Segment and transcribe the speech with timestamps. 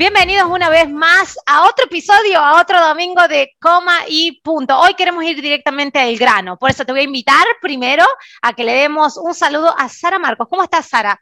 [0.00, 4.74] Bienvenidos una vez más a otro episodio, a otro domingo de coma y punto.
[4.80, 8.04] Hoy queremos ir directamente al grano, por eso te voy a invitar primero
[8.40, 10.48] a que le demos un saludo a Sara Marcos.
[10.48, 11.20] ¿Cómo estás, Sara?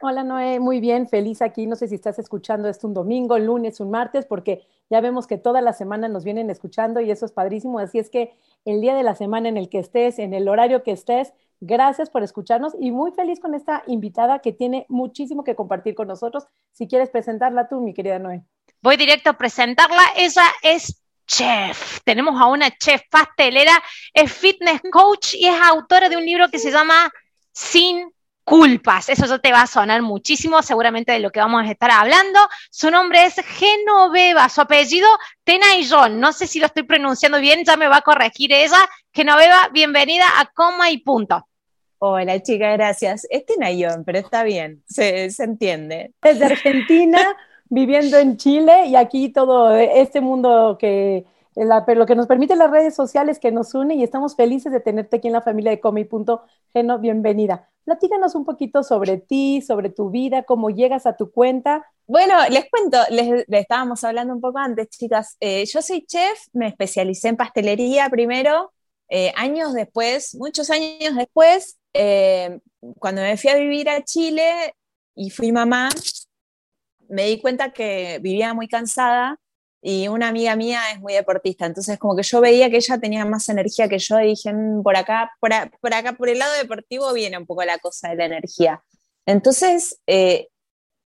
[0.00, 1.66] Hola Noé, muy bien, feliz aquí.
[1.66, 5.36] No sé si estás escuchando esto un domingo, lunes, un martes, porque ya vemos que
[5.36, 7.80] toda la semana nos vienen escuchando y eso es padrísimo.
[7.80, 10.84] Así es que el día de la semana en el que estés, en el horario
[10.84, 11.32] que estés,
[11.64, 16.08] Gracias por escucharnos y muy feliz con esta invitada que tiene muchísimo que compartir con
[16.08, 16.44] nosotros.
[16.72, 18.42] Si quieres presentarla tú, mi querida Noé.
[18.80, 20.02] Voy directo a presentarla.
[20.16, 22.00] Ella es chef.
[22.02, 23.80] Tenemos a una chef pastelera,
[24.12, 27.08] es fitness coach y es autora de un libro que se llama
[27.52, 28.10] Sin
[28.42, 29.08] culpas.
[29.08, 32.40] Eso ya te va a sonar muchísimo, seguramente de lo que vamos a estar hablando.
[32.72, 35.08] Su nombre es Genoveva, su apellido
[35.44, 36.18] Tenaillon.
[36.18, 38.78] No sé si lo estoy pronunciando bien, ya me va a corregir ella.
[39.12, 41.46] Genoveva, bienvenida a Coma y Punto.
[42.04, 43.28] Hola chica, gracias.
[43.30, 46.12] Es Nayón, pero está bien, se, se entiende.
[46.20, 47.20] Desde Argentina,
[47.70, 52.96] viviendo en Chile y aquí todo este mundo que lo que nos permite las redes
[52.96, 56.42] sociales que nos une y estamos felices de tenerte aquí en la familia de Punto.
[56.72, 57.70] Geno, bienvenida.
[57.84, 61.86] Platícanos un poquito sobre ti, sobre tu vida, cómo llegas a tu cuenta.
[62.08, 65.36] Bueno, les cuento, les, estábamos hablando un poco antes, chicas.
[65.38, 68.72] Eh, yo soy chef, me especialicé en pastelería primero.
[69.08, 72.58] Eh, años después, muchos años después, eh,
[72.98, 74.74] cuando me fui a vivir a Chile
[75.14, 75.88] y fui mamá,
[77.08, 79.38] me di cuenta que vivía muy cansada
[79.82, 83.24] y una amiga mía es muy deportista, entonces como que yo veía que ella tenía
[83.24, 87.12] más energía que yo y dije, mm, por acá, por, acá, por el lado deportivo
[87.12, 88.82] viene un poco la cosa de la energía.
[89.26, 90.48] Entonces, eh,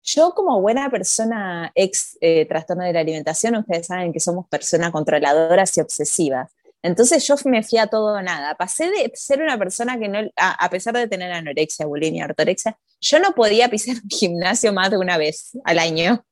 [0.03, 4.91] yo como buena persona ex eh, trastorno de la alimentación, ustedes saben que somos personas
[4.91, 6.53] controladoras y obsesivas.
[6.83, 8.55] Entonces yo me fui a todo o nada.
[8.55, 13.19] Pasé de ser una persona que no, a, pesar de tener anorexia, bulimia, ortorexia, yo
[13.19, 16.25] no podía pisar un gimnasio más de una vez al año.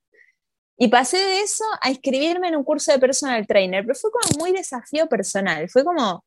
[0.76, 4.38] Y pasé de eso a inscribirme en un curso de personal trainer, pero fue como
[4.38, 5.68] muy desafío personal.
[5.68, 6.24] Fue como,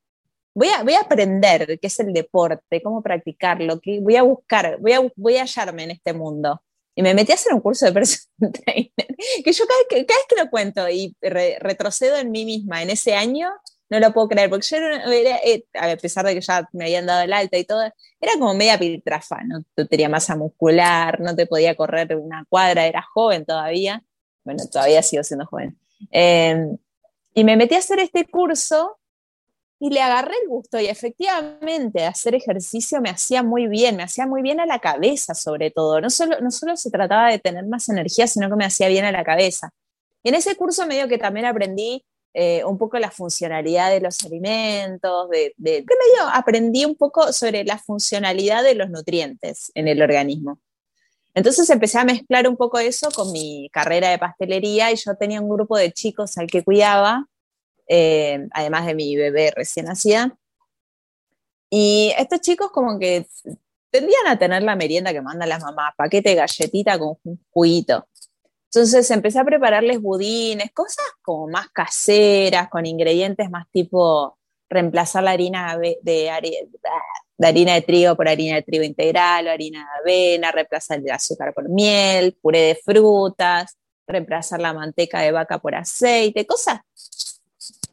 [0.54, 4.78] voy a, voy a aprender qué es el deporte, cómo practicarlo, que voy a buscar,
[4.80, 6.62] voy a, voy a hallarme en este mundo.
[6.96, 10.36] Y me metí a hacer un curso de personal trainer, que yo cada, vez que
[10.36, 13.52] lo cuento y retrocedo en mí misma en ese año,
[13.90, 17.06] no lo puedo creer, porque yo era, eh, a pesar de que ya me habían
[17.06, 17.84] dado el alta y todo,
[18.20, 23.02] era como media piltrafa, no tenía masa muscular, no te podía correr una cuadra, era
[23.02, 24.04] joven todavía,
[24.44, 25.78] bueno, todavía sigo siendo joven.
[26.12, 26.78] Em,
[27.34, 28.98] y me metí a hacer este curso
[29.80, 34.26] y le agarré el gusto y efectivamente hacer ejercicio me hacía muy bien, me hacía
[34.26, 36.02] muy bien a la cabeza sobre todo.
[36.02, 39.06] No solo, no solo se trataba de tener más energía, sino que me hacía bien
[39.06, 39.72] a la cabeza.
[40.24, 42.04] En ese curso medio que también aprendí
[42.40, 47.64] eh, un poco la funcionalidad de los alimentos, de, de, medio aprendí un poco sobre
[47.64, 50.60] la funcionalidad de los nutrientes en el organismo.
[51.34, 55.42] Entonces empecé a mezclar un poco eso con mi carrera de pastelería y yo tenía
[55.42, 57.26] un grupo de chicos al que cuidaba,
[57.88, 60.38] eh, además de mi bebé recién nacida.
[61.72, 63.26] Y estos chicos como que
[63.90, 68.08] tendían a tener la merienda que mandan las mamás, paquete de galletita con un juguito.
[68.78, 74.38] Entonces empecé a prepararles budines, cosas como más caseras, con ingredientes más tipo
[74.70, 76.30] reemplazar la harina de,
[77.42, 81.56] harina de trigo por harina de trigo integral o harina de avena, reemplazar el azúcar
[81.56, 86.80] por miel, puré de frutas, reemplazar la manteca de vaca por aceite, cosas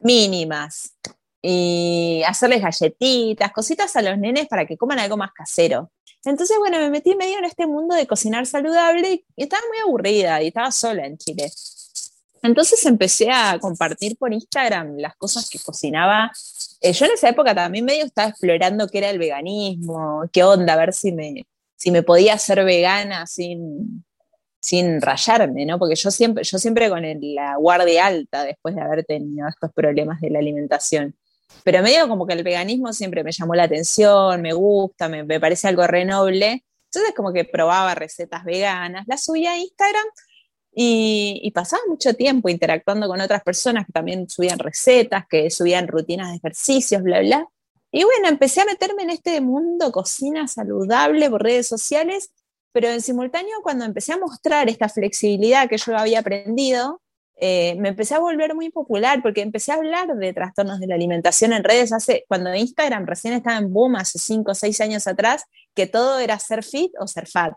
[0.01, 0.99] mínimas.
[1.47, 5.91] Y hacerles galletitas, cositas a los nenes para que coman algo más casero.
[6.25, 10.43] Entonces, bueno, me metí medio en este mundo de cocinar saludable y estaba muy aburrida
[10.43, 11.51] y estaba sola en Chile.
[12.43, 16.33] Entonces empecé a compartir por Instagram las cosas que cocinaba.
[16.81, 20.75] Eh, yo en esa época también medio estaba explorando qué era el veganismo, qué onda,
[20.75, 21.47] a ver si me,
[21.77, 24.05] si me podía hacer vegana sin,
[24.61, 25.79] sin rayarme, ¿no?
[25.79, 30.21] Porque yo siempre, yo siempre con la guardia alta después de haber tenido estos problemas
[30.23, 31.15] de la alimentación.
[31.63, 35.69] Pero medio como que el veganismo siempre me llamó la atención, me gusta, me, parece
[35.69, 36.65] algo renoble.
[36.87, 40.05] Entonces como que probaba recetas veganas, las subía a Instagram
[40.75, 46.31] y, pasaba mucho tiempo interactuando con otras personas que también subían recetas, que subían rutinas
[46.31, 47.47] de ejercicios, bla, bla.
[47.93, 52.33] Y bueno, empecé a meterme en este mundo cocina saludable por redes sociales,
[52.73, 57.01] pero en simultáneo cuando empecé a mostrar esta flexibilidad que yo había aprendido,
[57.37, 60.95] eh, me empecé a volver muy popular porque empecé a hablar de trastornos de la
[60.95, 65.07] alimentación en redes hace, cuando Instagram recién estaba en boom hace 5 o 6 años
[65.07, 65.45] atrás,
[65.75, 67.55] que todo era ser fit o ser fat.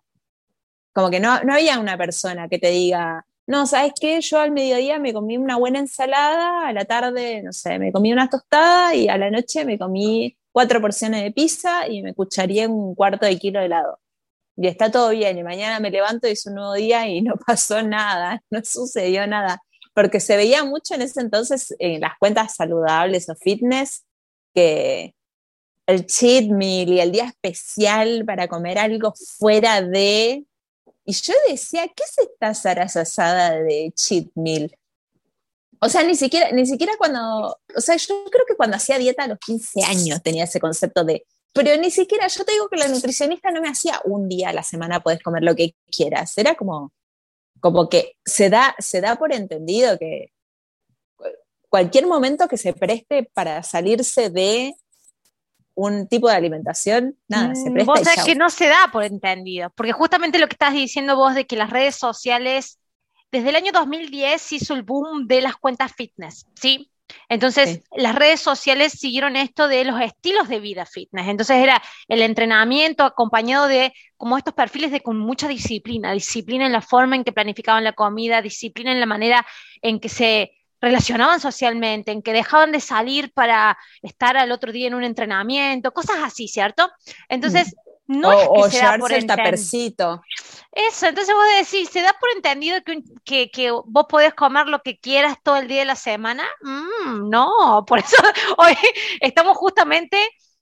[0.94, 4.20] Como que no, no había una persona que te diga, no, ¿sabes qué?
[4.22, 8.12] Yo al mediodía me comí una buena ensalada, a la tarde, no sé, me comí
[8.12, 12.68] una tostada y a la noche me comí cuatro porciones de pizza y me cucharía
[12.68, 14.00] un cuarto de kilo de helado.
[14.58, 17.36] Y está todo bien, y mañana me levanto y es un nuevo día y no
[17.48, 19.62] pasó nada, no sucedió nada
[19.98, 24.06] porque se veía mucho en ese entonces en las cuentas saludables o fitness
[24.54, 25.16] que
[25.88, 30.46] el cheat meal y el día especial para comer algo fuera de...
[31.04, 34.72] Y yo decía, ¿qué es esta zarazasada de cheat meal?
[35.82, 39.24] O sea, ni siquiera, ni siquiera cuando, o sea, yo creo que cuando hacía dieta
[39.24, 42.78] a los 15 años tenía ese concepto de, pero ni siquiera, yo te digo que
[42.78, 46.38] la nutricionista no me hacía un día a la semana puedes comer lo que quieras,
[46.38, 46.94] era como,
[47.60, 50.32] como que se da, se da por entendido que
[51.70, 54.74] cualquier momento que se preste para salirse de
[55.76, 57.92] un tipo de alimentación, nada, se mm, presta.
[57.92, 61.36] Vos sabés que no se da por entendido, porque justamente lo que estás diciendo vos
[61.36, 62.80] de que las redes sociales,
[63.32, 66.90] desde el año 2010 hizo el boom de las cuentas fitness, ¿sí?
[67.30, 71.28] Entonces, las redes sociales siguieron esto de los estilos de vida fitness.
[71.28, 76.72] Entonces, era el entrenamiento acompañado de como estos perfiles de con mucha disciplina, disciplina en
[76.72, 79.46] la forma en que planificaban la comida, disciplina en la manera
[79.82, 84.88] en que se relacionaban socialmente, en que dejaban de salir para estar al otro día
[84.88, 86.90] en un entrenamiento, cosas así, ¿cierto?
[87.30, 87.76] Entonces,
[88.08, 90.22] no es que se da por tapercito.
[90.72, 92.78] Eso, entonces vos decís, ¿se da por entendido
[93.26, 96.48] que, que, vos podés comer lo que quieras todo el día de la semana?
[96.62, 98.16] Mm, no, por eso
[98.58, 98.78] hoy
[99.20, 100.20] estamos justamente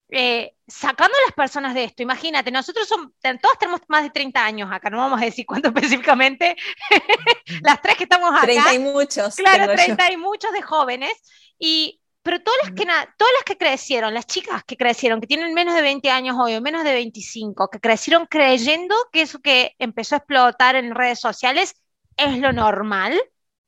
[0.09, 2.01] eh, sacando a las personas de esto.
[2.01, 3.09] Imagínate, nosotros somos,
[3.41, 6.55] todos tenemos más de 30 años acá, no vamos a decir cuánto específicamente,
[7.61, 8.43] las tres que estamos acá.
[8.43, 9.35] 30 y muchos.
[9.35, 11.11] Claro, 30 y muchos de jóvenes.
[11.59, 15.53] Y pero todas las, que, todas las que crecieron, las chicas que crecieron, que tienen
[15.53, 19.75] menos de 20 años hoy o menos de 25, que crecieron creyendo que eso que
[19.77, 21.75] empezó a explotar en redes sociales
[22.17, 23.21] es lo normal,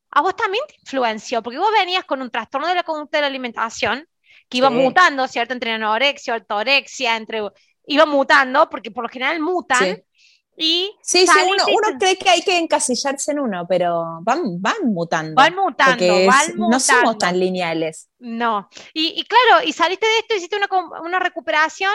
[0.10, 3.22] a vos también te influenció, porque vos venías con un trastorno de la conducta de
[3.22, 4.10] la alimentación
[4.50, 5.54] que iba mutando, ¿cierto?
[5.54, 7.44] Entre anorexia, ortorexia, entre
[7.86, 10.02] iba mutando, porque por lo general mutan,
[10.60, 14.76] y sí, sí, uno, uno, cree que hay que encasillarse en uno, pero van, van
[14.86, 15.36] mutando.
[15.36, 16.70] Van mutando, van mutando.
[16.70, 18.10] No somos tan lineales.
[18.18, 18.68] No.
[18.92, 20.68] Y, y claro, y saliste de esto, hiciste una,
[21.02, 21.94] una, recuperación,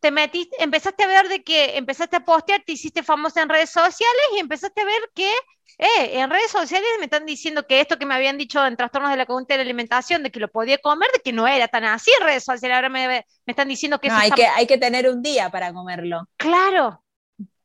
[0.00, 3.70] te metiste, empezaste a ver de que empezaste a postear, te hiciste famosa en redes
[3.70, 5.32] sociales y empezaste a ver que
[5.78, 9.12] eh, en redes sociales me están diciendo que esto que me habían dicho en trastornos
[9.12, 11.68] de la conducta de la alimentación, de que lo podía comer, de que no era
[11.68, 14.66] tan así en redes sociales, ahora me, me están diciendo que no, hay, que, hay
[14.66, 16.28] que tener un día para comerlo.
[16.36, 17.02] Claro,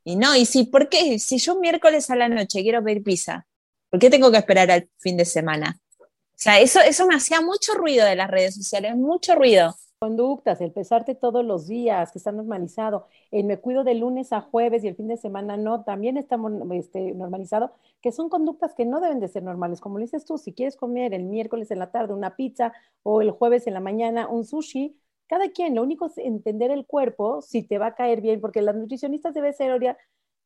[0.04, 1.18] y no, y si, ¿por qué?
[1.20, 3.48] Si yo miércoles a la noche quiero pedir pizza,
[3.90, 5.80] ¿por qué tengo que esperar al fin de semana?
[6.00, 6.06] O
[6.36, 9.76] sea, eso, eso me hacía mucho ruido de las redes sociales, mucho ruido.
[10.00, 14.42] Conductas, el pesarte todos los días, que está normalizado, el me cuido de lunes a
[14.42, 16.38] jueves y el fin de semana no, también está
[16.74, 17.72] este, normalizado,
[18.02, 19.80] que son conductas que no deben de ser normales.
[19.80, 22.74] Como dices tú, si quieres comer el miércoles en la tarde una pizza
[23.04, 24.98] o el jueves en la mañana un sushi,
[25.28, 28.62] cada quien, lo único es entender el cuerpo, si te va a caer bien, porque
[28.62, 29.98] las nutricionistas debe ser,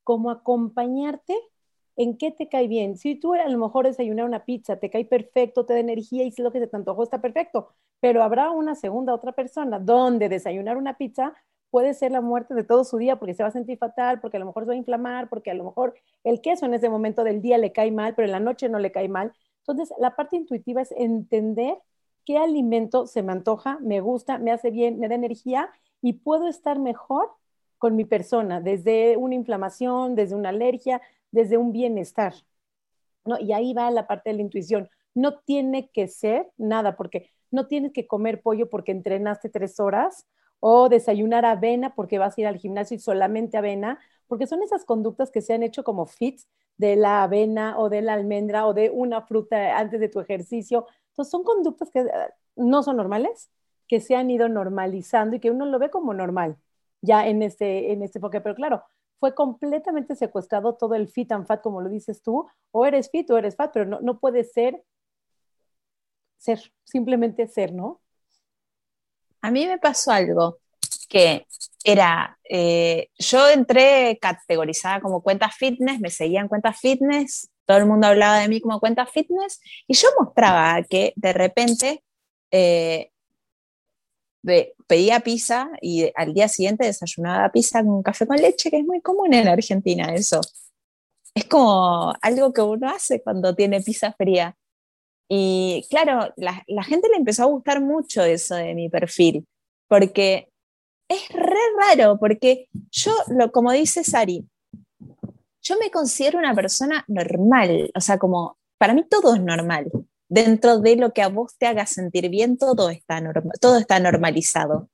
[0.03, 1.35] como acompañarte
[1.97, 2.97] en qué te cae bien.
[2.97, 6.31] Si tú a lo mejor desayunar una pizza, te cae perfecto, te da energía y
[6.31, 7.69] si lo que te antojó está perfecto,
[8.00, 11.34] pero habrá una segunda, otra persona donde desayunar una pizza
[11.69, 14.38] puede ser la muerte de todo su día porque se va a sentir fatal, porque
[14.38, 16.89] a lo mejor se va a inflamar, porque a lo mejor el queso en ese
[16.89, 19.34] momento del día le cae mal, pero en la noche no le cae mal.
[19.67, 21.77] Entonces, la parte intuitiva es entender
[22.27, 25.69] qué alimento se me antoja, me gusta, me hace bien, me da energía
[26.01, 27.31] y puedo estar mejor
[27.77, 32.34] con mi persona, desde una inflamación, desde una alergia, desde un bienestar.
[33.24, 33.39] ¿no?
[33.39, 34.89] Y ahí va la parte de la intuición.
[35.15, 40.27] No tiene que ser nada, porque no tienes que comer pollo porque entrenaste tres horas
[40.60, 44.84] o desayunar avena porque vas a ir al gimnasio y solamente avena, porque son esas
[44.84, 48.74] conductas que se han hecho como fits de la avena o de la almendra o
[48.74, 50.88] de una fruta antes de tu ejercicio.
[51.24, 52.12] Son conductas que eh,
[52.55, 53.50] no son normales,
[53.88, 56.57] que se han ido normalizando y que uno lo ve como normal
[57.01, 58.41] ya en este, en este enfoque.
[58.41, 58.83] Pero claro,
[59.19, 63.29] fue completamente secuestrado todo el fit and fat, como lo dices tú, o eres fit
[63.31, 64.83] o eres fat, pero no, no puede ser
[66.38, 68.01] ser, simplemente ser, ¿no?
[69.41, 70.59] A mí me pasó algo
[71.09, 71.47] que
[71.83, 78.07] era, eh, yo entré categorizada como cuenta fitness, me seguían cuentas fitness, todo el mundo
[78.07, 82.03] hablaba de mí como cuenta fitness y yo mostraba que de repente
[82.50, 83.12] eh,
[84.88, 89.01] pedía pizza y al día siguiente desayunaba pizza con café con leche, que es muy
[89.01, 90.39] común en Argentina eso.
[91.36, 94.55] es como algo que uno hace cuando tiene pizza fría.
[95.29, 99.45] Y claro, la, gente le empezó a gustar mucho eso de mi perfil,
[99.89, 100.50] porque
[101.09, 104.47] es re raro, porque yo, lo, como dice Sari,
[105.67, 109.91] yo me considero una persona normal, o sea, como para mí todo es normal.
[110.29, 113.21] Dentro de lo que a vos te haga sentir bien, todo está,
[113.59, 114.89] todo está normalizado.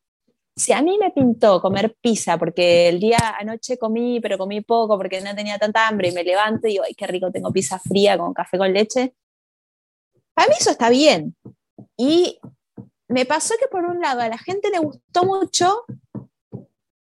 [0.56, 4.98] Si a mí me pintó comer pizza porque el día anoche comí, pero comí poco
[4.98, 7.80] porque no tenía tanta hambre y me levanto y digo, ay, qué rico, tengo pizza
[7.80, 9.16] fría con café con leche,
[10.34, 11.36] para mí eso está bien.
[11.98, 12.40] Y
[13.08, 15.86] me pasó que por un lado a la gente le gustó mucho,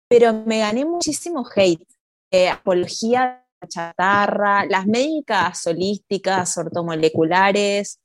[0.08, 1.86] pero me gané muchísimo hate.
[2.30, 8.00] Eh, apología chatarra, las médicas holísticas, ortomoleculares,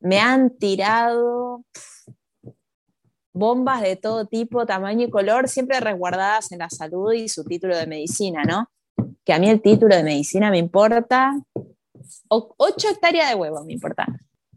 [0.00, 1.64] me han tirado
[3.32, 7.76] bombas de todo tipo, tamaño y color, siempre resguardadas en la salud y su título
[7.76, 8.70] de medicina, ¿no?
[9.24, 11.32] Que a mí el título de medicina me importa,
[12.28, 14.06] ocho hectáreas de huevo me importa.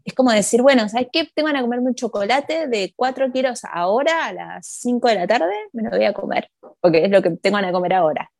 [0.04, 1.28] Es como decir, bueno, ¿sabes qué?
[1.34, 5.54] Tengo que comerme un chocolate de 4 kilos ahora a las 5 de la tarde,
[5.72, 6.50] me lo voy a comer,
[6.80, 8.30] porque es lo que tengo que comer ahora.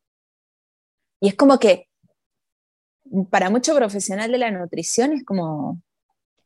[1.21, 1.87] Y es como que
[3.29, 5.81] para mucho profesional de la nutrición es como,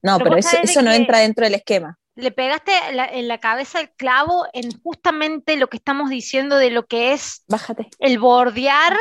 [0.01, 1.97] no, pero, eso, eso no entra dentro del esquema.
[2.15, 2.71] Le pegaste
[3.13, 7.43] en la cabeza el clavo en justamente lo que estamos diciendo de lo que es
[7.47, 7.89] Bájate.
[7.99, 8.95] el bordear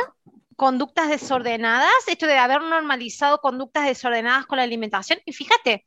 [0.55, 5.19] conductas desordenadas, esto de haber normalizado conductas desordenadas con la alimentación.
[5.25, 5.83] Y fíjate,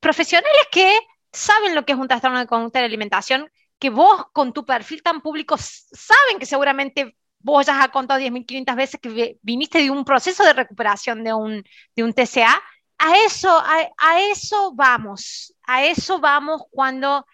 [0.00, 0.98] profesionales que
[1.32, 5.02] saben lo que es un trastorno de conducta de alimentación, que vos con tu perfil
[5.02, 10.04] tan público saben que seguramente vos ya has contado 10.500 veces que viniste de un
[10.04, 11.64] proceso de recuperación de un,
[11.94, 12.60] de un TCA,
[12.98, 17.24] a eso, a, a, eso vamos, a eso vamos cuando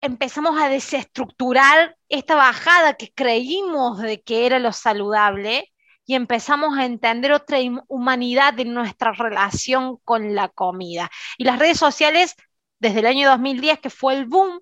[0.00, 5.70] empezamos a desestructurar esta bajada que creímos de que era lo saludable
[6.06, 11.10] y empezamos a entender otra humanidad de nuestra relación con la comida.
[11.38, 12.34] Y las redes sociales,
[12.78, 14.60] desde el año 2010, que fue el boom,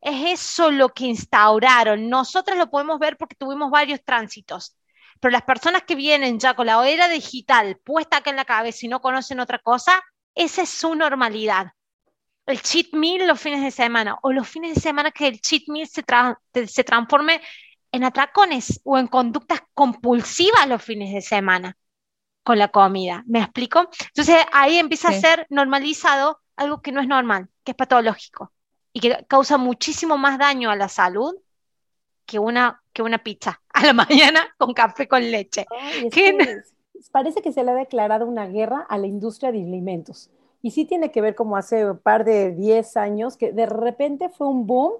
[0.00, 2.08] es eso lo que instauraron.
[2.08, 4.76] Nosotros lo podemos ver porque tuvimos varios tránsitos,
[5.20, 8.86] pero las personas que vienen ya con la era digital puesta acá en la cabeza
[8.86, 10.02] y no conocen otra cosa,
[10.34, 11.72] esa es su normalidad.
[12.46, 15.64] El cheat meal los fines de semana o los fines de semana que el cheat
[15.68, 17.40] meal se, tra se transforme
[17.92, 21.76] en atracones o en conductas compulsivas los fines de semana
[22.42, 23.22] con la comida.
[23.26, 23.88] ¿Me explico?
[24.06, 28.52] Entonces ahí empieza a ser normalizado algo que no es normal, que es patológico
[28.92, 31.34] y que causa muchísimo más daño a la salud
[32.26, 35.66] que una, que una pizza a la mañana con café con leche.
[37.12, 40.30] parece que se le ha declarado una guerra a la industria de alimentos.
[40.62, 44.28] Y sí tiene que ver como hace un par de 10 años que de repente
[44.28, 44.92] fue un boom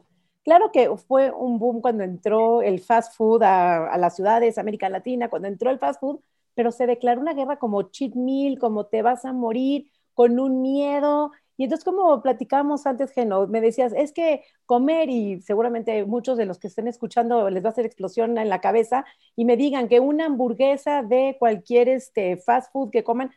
[0.43, 5.29] Claro que fue un boom cuando entró el fast food a, las ciudades, América Latina,
[5.29, 6.21] cuando entró el fast food,
[6.55, 10.63] pero se declaró una guerra como cheat meal, como te vas a morir, con un
[10.63, 11.31] miedo.
[11.61, 16.47] Y entonces, como platicábamos antes, Geno, me decías, es que comer, y seguramente muchos de
[16.47, 19.05] los que estén escuchando les va a hacer explosión en la cabeza,
[19.37, 23.31] y me digan que una hamburguesa de cualquier este, fast food que coman,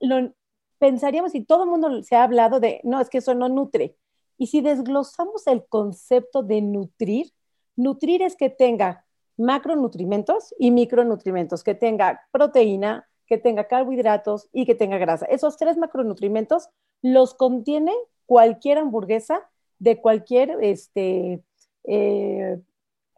[0.00, 0.34] lo,
[0.76, 3.96] pensaríamos, y todo el mundo se ha hablado de, no, es que eso no nutre.
[4.36, 7.32] Y si desglosamos el concepto de nutrir,
[7.74, 9.06] nutrir es que tenga
[9.38, 15.26] macronutrimentos y micronutrimentos, que tenga proteína, que tenga carbohidratos y que tenga grasa.
[15.26, 16.68] Esos tres macronutrimentos
[17.02, 17.92] los contiene
[18.26, 21.42] cualquier hamburguesa de cualquier este,
[21.84, 22.58] eh,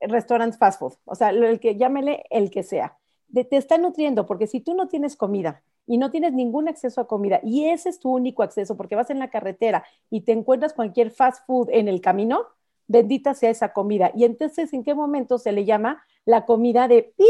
[0.00, 0.94] restaurante fast food.
[1.04, 2.98] O sea, el que llámele el que sea.
[3.32, 7.08] te está nutriendo, porque si tú no tienes comida y no tienes ningún acceso a
[7.08, 10.74] comida y ese es tu único acceso porque vas en la carretera y te encuentras
[10.74, 12.46] cualquier fast food en el camino,
[12.86, 14.12] bendita sea esa comida.
[14.14, 17.26] Y entonces, ¿en qué momento se le llama la comida de pi?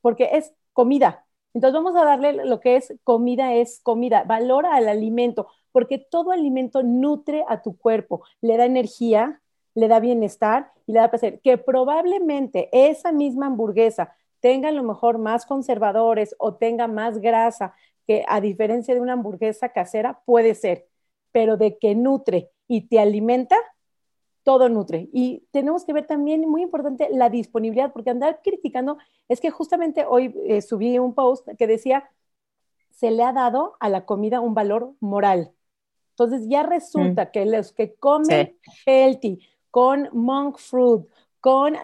[0.00, 1.23] Porque es comida.
[1.54, 6.32] Entonces vamos a darle lo que es comida, es comida, valora al alimento, porque todo
[6.32, 9.40] alimento nutre a tu cuerpo, le da energía,
[9.74, 11.40] le da bienestar y le da placer.
[11.40, 17.74] Que probablemente esa misma hamburguesa tenga a lo mejor más conservadores o tenga más grasa,
[18.06, 20.86] que a diferencia de una hamburguesa casera puede ser,
[21.32, 23.56] pero de que nutre y te alimenta,
[24.44, 25.08] todo nutre.
[25.12, 28.98] Y tenemos que ver también, muy importante, la disponibilidad, porque andar criticando,
[29.28, 32.08] es que justamente hoy eh, subí un post que decía,
[32.90, 35.52] se le ha dado a la comida un valor moral.
[36.10, 37.30] Entonces ya resulta mm.
[37.32, 41.06] que los que comen healthy, con monk fruit,
[41.40, 41.74] con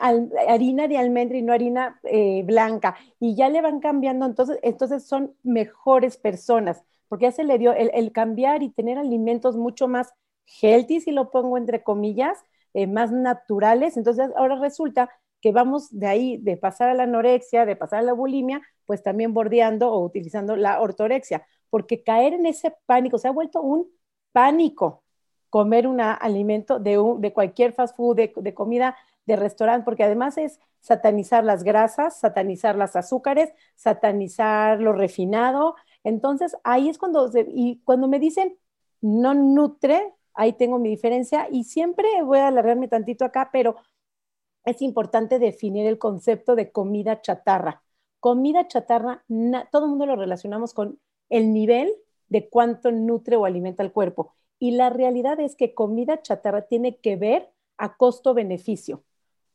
[0.48, 5.04] harina de almendra y no harina eh, blanca, y ya le van cambiando, entonces, entonces
[5.04, 10.14] son mejores personas, porque ya se le dio el, cambiar y tener alimentos mucho más
[10.62, 12.38] healthy, si lo pongo entre comillas,
[12.74, 17.64] eh, más naturales, entonces ahora resulta que vamos de ahí, de pasar a la anorexia,
[17.66, 22.46] de pasar a la bulimia, pues también bordeando o utilizando la ortorexia, porque caer en
[22.46, 23.88] ese pánico se ha vuelto un
[24.32, 25.04] pánico
[25.50, 30.38] comer un alimento de, de cualquier fast food, de, de comida de restaurante, porque además
[30.38, 35.74] es satanizar las grasas, satanizar las azúcares, satanizar lo refinado.
[36.04, 38.56] Entonces, ahí es cuando, y cuando me dicen
[39.00, 43.76] no nutre, ahí tengo mi diferencia y siempre voy a alargarme tantito acá, pero
[44.64, 47.82] es importante definir el concepto de comida chatarra.
[48.20, 49.24] Comida chatarra,
[49.70, 51.92] todo el mundo lo relacionamos con el nivel
[52.28, 54.34] de cuánto nutre o alimenta el cuerpo.
[54.58, 59.02] Y la realidad es que comida chatarra tiene que ver a costo-beneficio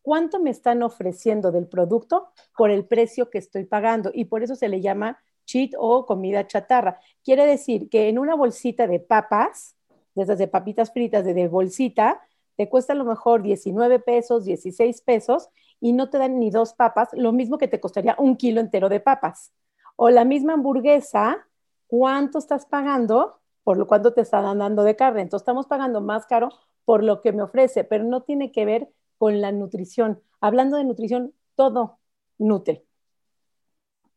[0.05, 4.11] cuánto me están ofreciendo del producto por el precio que estoy pagando.
[4.13, 6.99] Y por eso se le llama cheat o comida chatarra.
[7.23, 9.75] Quiere decir que en una bolsita de papas,
[10.15, 12.21] de esas de papitas fritas de, bolsita,
[12.55, 15.49] te cuesta a lo mejor 19 pesos, 16 pesos
[15.81, 18.89] y no te dan ni dos papas, lo mismo que te costaría un kilo entero
[18.89, 19.51] de papas.
[19.97, 21.45] O la misma hamburguesa,
[21.87, 25.21] ¿cuánto estás pagando por lo cuánto te están dando de carne?
[25.21, 26.49] Entonces estamos pagando más caro
[26.85, 30.21] por lo que me ofrece, pero no tiene que ver con la nutrición.
[30.39, 31.97] Hablando de nutrición, todo
[32.37, 32.85] nutre.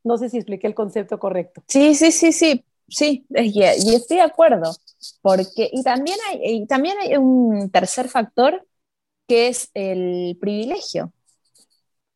[0.04, 1.62] No sé si expliqué el concepto correcto.
[1.66, 3.62] Sí, sí, sí, sí, sí, y
[3.94, 4.70] estoy de acuerdo.
[5.22, 8.66] Porque, y también hay, también hay un tercer factor
[9.26, 11.12] que es el privilegio.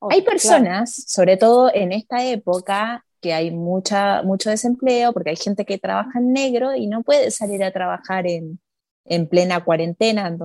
[0.00, 5.64] hay personas, sobre todo en esta época, que hay mucha, mucho desempleo, porque hay gente
[5.64, 8.58] que trabaja en negro y no puede salir a trabajar en,
[9.04, 10.36] en plena cuarentena,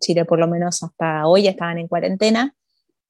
[0.00, 2.54] Chile por lo menos hasta hoy estaban en cuarentena,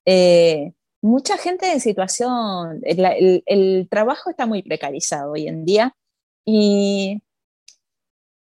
[0.05, 5.95] eh, mucha gente en situación, el, trabajo está muy precarizado hoy en día
[6.45, 7.23] y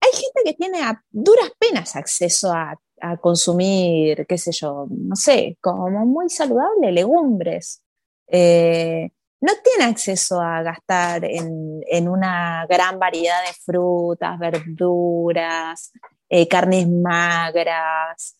[0.00, 2.78] hay gente que tiene a duras penas acceso a,
[3.20, 7.80] consumir, qué sé yo, no sé, como muy saludable, legumbres.
[8.26, 15.92] Eh, no tiene acceso a gastar en, en, una gran variedad de frutas, verduras,
[16.28, 18.36] eh, carnes magras.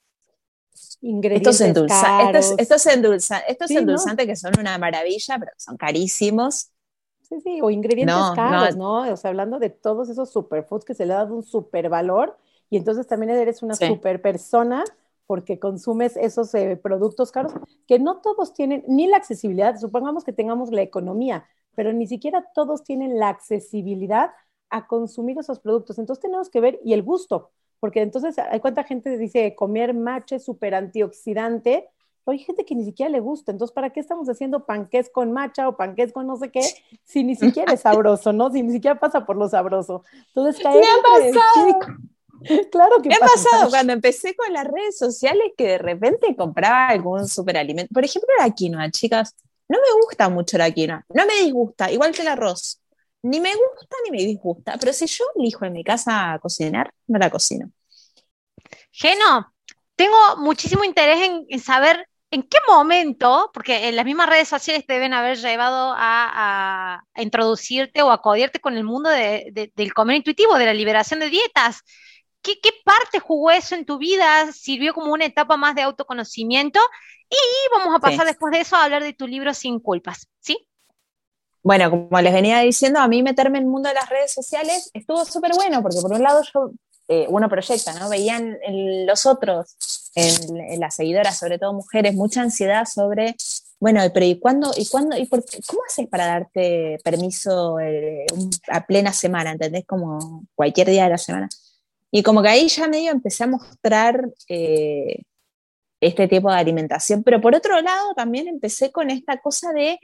[1.01, 2.55] Ingredientes estos, caros.
[2.59, 6.73] estos, estos, endulzantes que son una maravilla, pero son carísimos.
[7.29, 9.13] Sí, sí, o ingredientes caros, no.
[9.13, 12.37] O sea, hablando de todos esos superfoods que se le ha dado un super valor
[12.71, 14.85] y entonces también eres una super persona
[15.27, 17.53] porque consumes esos eh, productos caros
[17.87, 22.47] que no todos tienen ni la accesibilidad, supongamos que tengamos la economía, pero ni siquiera
[22.55, 24.31] todos tienen la accesibilidad
[24.71, 25.99] a consumir esos productos.
[25.99, 30.39] Entonces tenemos que ver, y el gusto, porque entonces hay cuánta gente dice comer mache
[30.39, 31.89] súper antioxidante,
[32.29, 35.33] pero hay gente que ni siquiera le gusta, entonces ¿para qué estamos haciendo panqués con
[35.33, 36.61] macha o panqués con no sé qué
[37.03, 38.53] si ni siquiera es sabroso, ¿no?
[38.53, 40.05] Si ni siquiera pasa por lo sabroso.
[40.35, 41.79] Entonces caer ¿Qué ha pasado?
[42.71, 46.87] Claro que Me ha pasado cuando empecé con las redes sociales que de repente compraba
[46.87, 47.93] algún superalimento.
[47.93, 49.35] Por ejemplo, la quinoa, chicas.
[49.69, 51.05] No me gusta mucho la quinoa.
[51.13, 52.81] No me disgusta, igual que el arroz
[53.23, 57.19] ni me gusta ni me disgusta, pero si yo elijo en mi casa cocinar, no
[57.19, 57.71] la cocino.
[58.93, 59.53] Geno,
[59.97, 64.95] tengo muchísimo interés en, saber en qué momento, porque en las mismas redes sociales te
[64.95, 70.67] deben haber llevado a, introducirte o a codiarte con el mundo del comer intuitivo, de
[70.67, 71.83] la liberación de dietas.
[72.43, 74.53] ¿Qué, parte jugó eso en tu vida?
[74.53, 76.81] ¿Sirvió como una etapa más de autoconocimiento?
[77.29, 77.37] Y
[77.77, 80.69] vamos a pasar después de eso a hablar de tu libro Sin Culpas, ¿sí?
[81.63, 84.91] bueno, como les venía diciendo, a mí meterme en el mundo de las redes sociales
[84.95, 86.71] estuvo súper bueno, porque por un lado yo,
[87.11, 88.11] eh, uno proyecta, ¿no?
[88.11, 89.77] Veían en los otros,
[90.15, 93.35] en, las seguidoras, sobre todo mujeres, mucha ansiedad sobre,
[93.81, 94.73] bueno, pero ¿y cuándo?
[94.77, 95.17] ¿Y cuándo?
[95.17, 98.27] ¿Y por ¿Cómo haces para darte permiso eh,
[98.69, 99.53] a plena semana?
[99.53, 99.87] ¿Entendés?
[99.87, 101.49] Como cualquier día de la semana.
[102.11, 105.23] Y como que ahí ya medio empecé a mostrar eh,
[106.01, 109.99] este tipo de alimentación, pero por otro lado también empecé con esta cosa de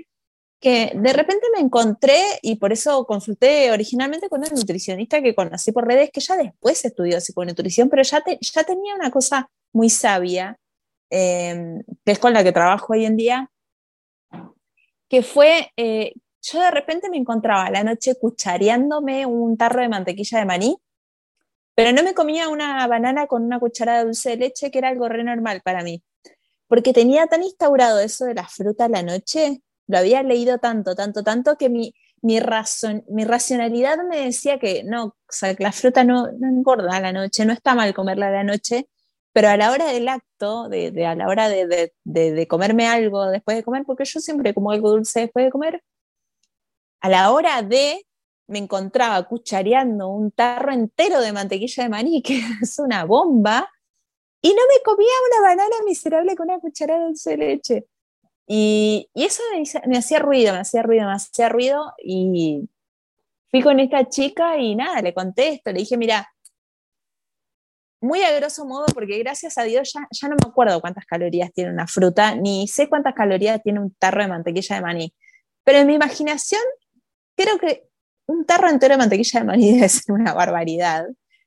[0.65, 5.73] que de repente me encontré y por eso consulté originalmente con una nutricionista que conocí
[5.73, 10.59] por redes, que ya después estudió psiconutrición, pero ya, ya tenía una cosa muy sabia,
[11.11, 13.51] em, que es con la que trabajo hoy en día,
[15.11, 19.91] que fue, eh, yo de repente me encontraba a la noche cuchareándome un tarro de
[19.91, 20.79] mantequilla de maní,
[21.75, 24.89] pero no me comía una banana con una cucharada de dulce de leche, que era
[24.89, 26.03] algo re normal para mí,
[26.69, 30.95] porque tenía tan instaurado eso de la fruta a la noche lo había leído tanto,
[30.95, 35.63] tanto, tanto que mi, mi, razón, mi racionalidad me decía que no, o sea, que
[35.63, 38.89] la fruta no, engorda a la noche, no está mal comerla a la noche,
[39.33, 43.27] pero a la hora del acto, de, a la hora de, de, de, comerme algo
[43.27, 45.83] después de comer, porque yo siempre como algo dulce después de comer,
[47.01, 48.07] a la hora de
[48.47, 53.69] me encontraba cuchareando un tarro entero de mantequilla de maní, que es una bomba,
[54.41, 57.87] y no me comía una banana miserable con una cucharada de dulce de leche.
[58.47, 59.43] Y, eso
[59.87, 61.95] me, hacía ruido, me hacía ruido, me hacía ruido.
[62.03, 62.69] Y
[63.51, 66.29] fui con esta chica y nada, le conté esto, le dije, mira,
[68.01, 71.53] muy a grosso modo, porque gracias a Dios ya, ya no me acuerdo cuántas calorías
[71.53, 75.15] tiene una fruta, ni sé cuántas calorías tiene un tarro de mantequilla de maní.
[75.65, 76.63] Pero en mi imaginación,
[77.35, 77.89] creo que
[78.27, 81.07] un tarro entero de mantequilla de maní debe ser una barbaridad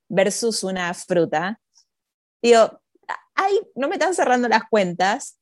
[0.09, 1.59] versus una fruta.
[2.41, 2.81] Digo,
[3.75, 5.39] no me están cerrando las cuentas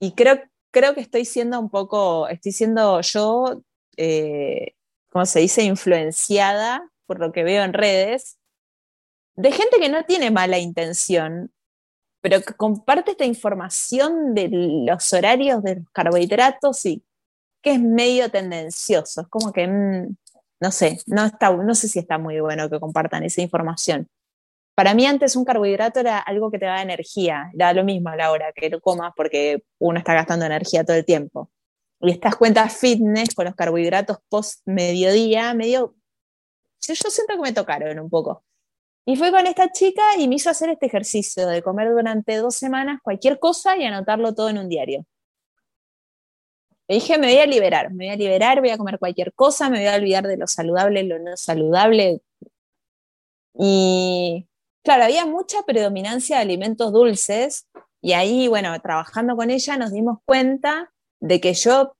[0.00, 0.42] y creo,
[0.76, 3.62] creo que estoy siendo un poco, estoy siendo yo,
[3.96, 4.74] eh,
[5.10, 8.36] ¿cómo se dice?, influenciada por lo que veo en redes,
[9.36, 11.50] de gente que no tiene mala intención,
[12.20, 17.02] pero que comparte esta información de los horarios de los carbohidratos y
[17.62, 19.22] que es medio tendencioso.
[19.22, 20.14] Es como que, mm,
[20.60, 24.10] no sé, no, está, no sé si está muy bueno que compartan esa información.
[24.76, 28.16] Para mí antes un carbohidrato era algo que te da energía, da lo mismo a
[28.16, 31.50] la hora que lo comas porque uno está gastando energía todo el tiempo.
[31.98, 35.94] Y estas cuentas fitness con los carbohidratos post mediodía, medio,
[36.78, 38.44] yo siento que me tocaron un poco.
[39.06, 42.56] Y fui con esta chica y me hizo hacer este ejercicio de comer durante dos
[42.56, 45.06] semanas cualquier cosa y anotarlo todo en un diario.
[46.88, 49.70] Le dije, me voy a liberar, me voy a liberar, voy a comer cualquier cosa,
[49.70, 52.20] me voy a olvidar de lo saludable, lo no saludable.
[53.54, 54.46] Y
[54.86, 57.66] claro, había mucha predominancia de alimentos dulces
[58.00, 61.96] y ahí, bueno, trabajando con ella nos dimos cuenta de que yo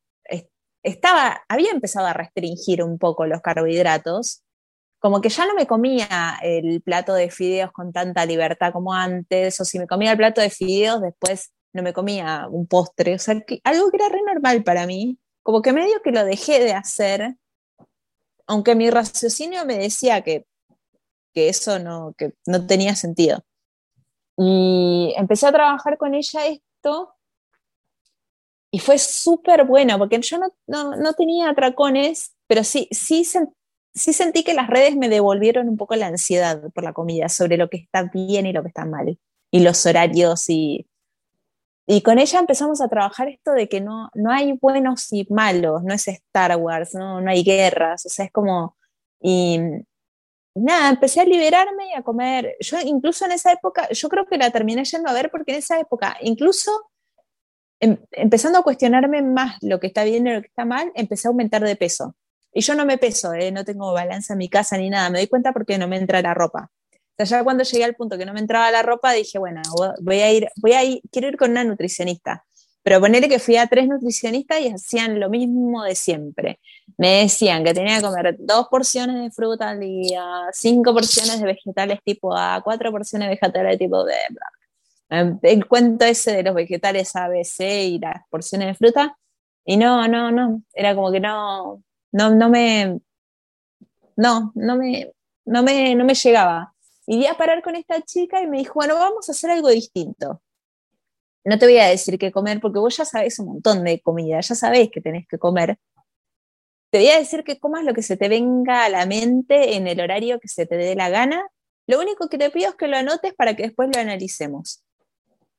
[0.84, 4.44] estaba, había empezado a restringir un poco los carbohidratos
[5.00, 9.60] como que ya no me comía el plato de fideos con tanta libertad como antes,
[9.60, 13.18] o si me comía el plato de fideos, después no me comía un postre, o
[13.18, 16.72] sea, algo que era re normal para mí, como que medio que lo dejé de
[16.72, 17.34] hacer,
[18.46, 20.46] aunque mi raciocinio me decía que,
[21.36, 23.44] que eso no, que no tenía sentido.
[24.38, 27.12] Y empecé a trabajar con ella esto
[28.70, 33.22] y fue súper bueno, porque yo no, no, no, tenía atracones, pero sí, sí
[33.94, 37.58] sí sentí que las redes me devolvieron un poco la ansiedad por la comida, sobre
[37.58, 39.18] lo que está bien y lo que está mal,
[39.50, 40.86] y los horarios y...
[41.88, 45.84] Y con ella empezamos a trabajar esto de que no, no hay buenos y malos,
[45.84, 48.76] no es Star Wars, no, no hay guerras, o sea, es como...
[49.20, 49.60] Y
[50.56, 52.56] nada, empecé a liberarme y a comer.
[52.60, 55.58] Yo incluso en esa época, yo creo que la terminé yendo a ver porque en
[55.58, 56.90] esa época, incluso
[57.80, 61.28] em, empezando a cuestionarme más lo que está bien y lo que está mal, empecé
[61.28, 62.16] a aumentar de peso.
[62.52, 63.52] Y yo no me peso, ¿eh?
[63.52, 66.22] no tengo balanza en mi casa ni nada, me doy cuenta porque no me entra
[66.22, 66.70] la ropa.
[67.18, 69.62] O sea, ya cuando llegué al punto que no me entraba la ropa, dije, bueno,
[70.00, 72.44] voy a ir, voy a ir, quiero ir con una nutricionista.
[72.86, 76.60] Pero ponerle que fui a tres nutricionistas y hacían lo mismo de siempre.
[76.96, 80.22] Me decían que tenía que comer dos porciones de fruta al día,
[80.52, 84.14] cinco porciones de vegetales tipo A, cuatro porciones de vegetales tipo B.
[85.42, 89.18] El cuento ese de los vegetales A, B, C y las porciones de fruta.
[89.64, 93.00] Y no, no, no, era como que no, no, no me,
[94.14, 95.12] no, no me,
[95.44, 96.72] no me, no me llegaba.
[97.04, 100.40] Y a parar con esta chica y me dijo, bueno, vamos a hacer algo distinto.
[101.46, 104.40] No te voy a decir qué comer porque vos ya sabés un montón de comida,
[104.40, 105.78] ya sabés que tenés que comer.
[106.90, 109.86] Te voy a decir que comas lo que se te venga a la mente en
[109.86, 111.46] el horario que se te dé la gana.
[111.86, 114.82] Lo único que te pido es que lo anotes para que después lo analicemos.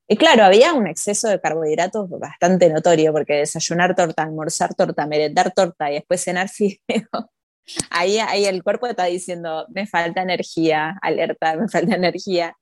[0.09, 5.53] Y claro, había un exceso de carbohidratos bastante notorio, porque desayunar torta, almorzar torta, merendar
[5.53, 7.31] torta y después cenar fideo,
[7.89, 12.57] ahí, ahí el cuerpo está diciendo, me falta energía, alerta, me falta energía.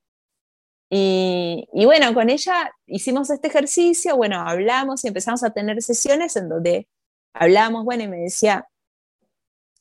[0.88, 6.48] Y, bueno, con ella hicimos este ejercicio, bueno, hablamos y empezamos a tener sesiones en
[6.48, 6.88] donde
[7.34, 8.66] hablamos, bueno, y me decía,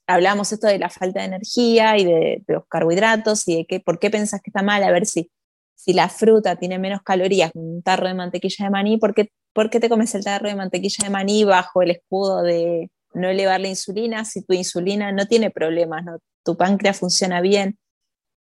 [0.08, 3.80] hablamos esto de la falta de energía y de, de los carbohidratos y de que,
[3.80, 5.32] por qué pensás que está mal, a ver si
[5.76, 9.30] si la fruta tiene menos calorías que un tarro de mantequilla de maní, ¿por qué,
[9.54, 13.68] te comes el tarro de mantequilla de maní bajo el escudo de no elevar la
[13.68, 16.04] insulina si tu insulina no tiene problemas,
[16.44, 17.78] tu páncreas funciona bien?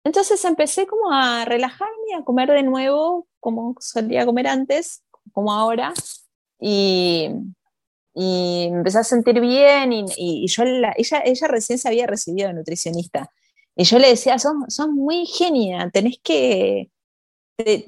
[0.04, 5.92] Entonces empecé como a relajarme, a comer de nuevo como solía comer antes, como ahora,
[6.60, 7.30] y,
[8.14, 13.30] y empecé a sentir bien y, yo ella, ella recién se había recibido de nutricionista.
[13.76, 16.90] Y yo le decía, sos, sos muy genia, tenés que,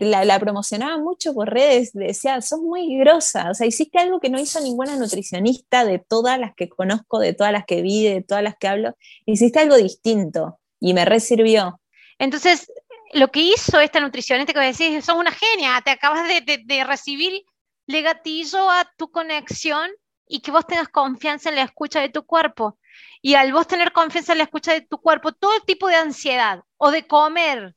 [0.01, 4.41] la, promocionaba mucho por redes, decía, sos muy grosa, o sea, hiciste algo que no
[4.41, 8.45] hizo ninguna nutricionista de todas las que conozco, de todas las que vi, de todas
[8.45, 8.95] las que hablo,
[9.27, 11.81] hiciste algo distinto y me resirvió.
[12.19, 12.73] Entonces,
[13.13, 17.45] lo que hizo esta nutricionista que decís, sos una genia, te acabas de, de recibir
[17.87, 19.91] le gatillo a tu conexión
[20.27, 22.79] y que vos tengas confianza en la escucha de tu cuerpo.
[23.23, 26.63] Y al vos tener confianza en la escucha de tu cuerpo, todo tipo de ansiedad
[26.77, 27.77] o de comer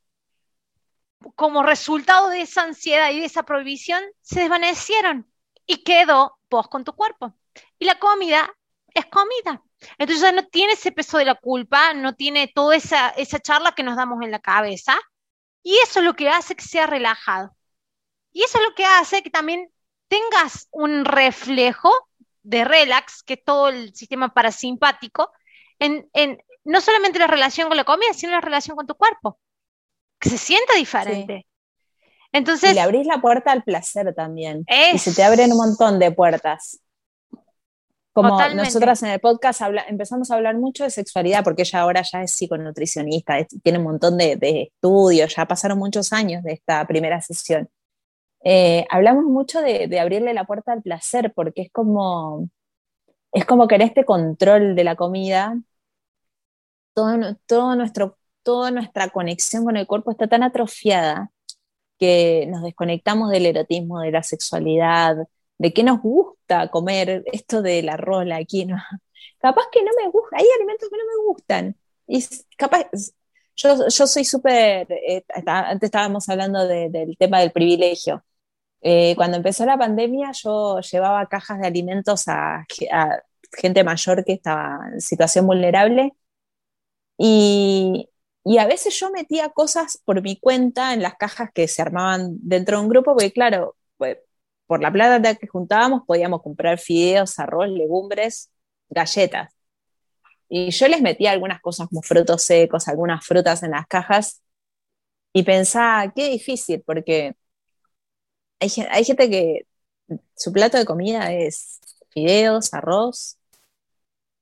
[1.35, 5.27] como resultado de esa ansiedad y de esa prohibición, se desvanecieron.
[5.71, 7.35] y quedó vos con tu cuerpo.
[7.77, 8.51] Y la comida
[8.93, 9.63] es comida.
[9.97, 13.73] Entonces ya no tiene ese peso de la culpa, no tiene toda esa, esa charla
[13.73, 14.97] que nos damos en la cabeza.
[15.63, 17.55] Y eso es lo que hace que sea relajado.
[18.31, 19.71] Y eso es lo que hace que también
[20.07, 21.91] tengas un reflejo
[22.43, 25.31] de relax, que es todo el sistema parasimpático,
[25.77, 29.39] en, en no solamente la relación con la comida, sino la relación con tu cuerpo,
[30.19, 31.45] que se sienta diferente.
[32.31, 34.65] Entonces, y le abrís la puerta al placer también.
[34.93, 36.79] Y se te abren un montón de puertas.
[38.13, 42.23] Como nosotras en el podcast empezamos a hablar mucho de sexualidad, porque ella ahora ya
[42.23, 47.69] es psiconutricionista, tiene un montón de, estudios, ya pasaron muchos años de esta primera sesión.
[48.43, 52.49] Eh, hablamos mucho de, abrirle la puerta al placer, porque es como,
[53.31, 55.55] es como que en este control de la comida,
[56.93, 61.31] todo, todo nuestro, toda nuestra conexión con el cuerpo está tan atrofiada
[61.99, 65.17] que nos desconectamos del erotismo, de la sexualidad,
[65.59, 68.85] de qué nos gusta comer, esto arroz, la quinoa.
[69.39, 71.77] Capaz que no me gusta, hay alimentos que no me gustan.
[72.57, 72.87] Capaz,
[73.55, 78.23] yo, yo soy súper, eh, antes estábamos hablando del tema del privilegio.
[78.81, 83.23] Eh, cuando empezó la pandemia yo llevaba cajas de alimentos a, a
[83.57, 86.13] gente mayor que estaba en situación vulnerable
[87.17, 88.09] y,
[88.45, 92.37] y a veces yo metía cosas por mi cuenta en las cajas que se armaban
[92.41, 94.17] dentro de un grupo, porque claro, pues,
[94.69, 98.51] por la plata que juntábamos podíamos comprar fideos, arroz, legumbres,
[98.89, 99.51] galletas.
[100.47, 104.43] Y yo les metía algunas cosas como frutos secos, algunas frutas en las cajas
[105.33, 107.35] y pensaba, qué difícil, porque
[108.59, 109.67] hay, hay gente que
[110.35, 111.79] su plato de comida es
[112.11, 113.39] fideos, arroz,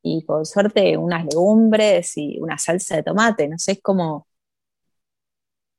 [0.01, 4.27] y con suerte unas legumbres y una salsa de tomate, no sé, es como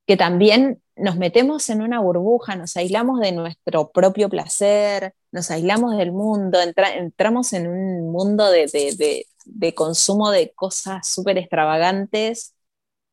[0.06, 5.96] que también nos metemos en una burbuja, nos aislamos de nuestro propio placer, nos aislamos
[5.96, 9.26] del mundo, entramos en un mundo de,
[9.74, 12.54] consumo de cosas súper extravagantes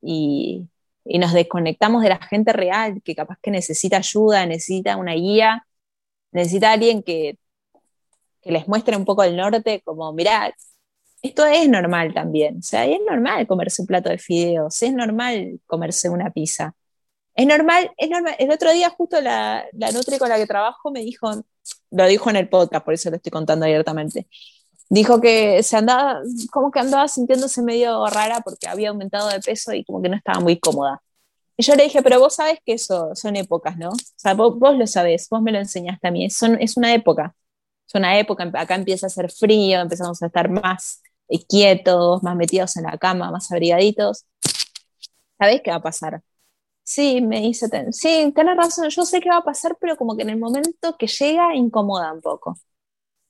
[0.02, 0.68] y,
[1.06, 5.68] nos desconectamos de la gente real que capaz que necesita ayuda, necesita una guía,
[6.32, 7.38] necesita alguien que,
[8.42, 10.54] que les muestre un poco el norte, como, mirá,
[11.22, 12.60] esto es normal también.
[12.60, 16.76] O sea, es normal comerse un plato de fideos, es normal comerse una pizza.
[17.36, 18.36] Es normal, es normal.
[18.40, 21.30] El otro día justo la, la Nutri con la que trabajo me dijo,
[21.92, 24.28] lo dijo en el podcast, por eso lo estoy contando abiertamente.
[24.90, 26.22] Dijo que se andaba,
[26.52, 30.16] como que andaba sintiéndose medio rara porque había aumentado de peso y como que no
[30.16, 31.02] estaba muy cómoda.
[31.58, 33.90] Y yo le dije, pero vos sabes que eso son épocas, ¿no?
[33.92, 36.42] O sea, vos, lo sabés, vos me lo enseñaste a mí, es
[36.78, 37.36] una época.
[37.88, 41.02] Es una época, acá empieza a hacer frío, empezamos a estar más
[41.48, 44.26] quietos, más metidos en la cama, más abrigaditos,
[45.38, 46.22] ¿sabés qué va a pasar?
[46.86, 50.22] Sí, me dice, sí, tenés razón, yo sé qué va a pasar, pero como que
[50.24, 52.60] en el momento que llega incomoda un poco.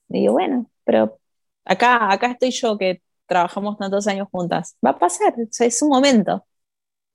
[0.08, 1.20] digo, bueno, pero
[1.64, 6.46] acá, acá estoy yo que trabajamos tantos años juntas, va a pasar, es un momento.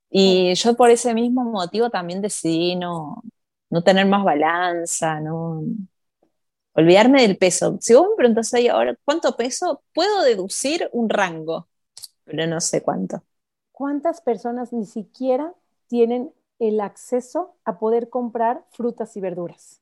[0.09, 3.23] Y yo por ese mismo motivo también decidí no,
[3.69, 5.63] no tener más balanza, no,
[6.73, 7.77] olvidarme del peso.
[7.81, 11.67] Si vos me preguntas ahí ahora cuánto peso, puedo deducir un rango,
[12.25, 13.23] pero no sé cuánto.
[13.73, 15.53] ¿Cuántas personas ni siquiera
[15.91, 19.81] tienen el acceso a poder comprar frutas y verduras?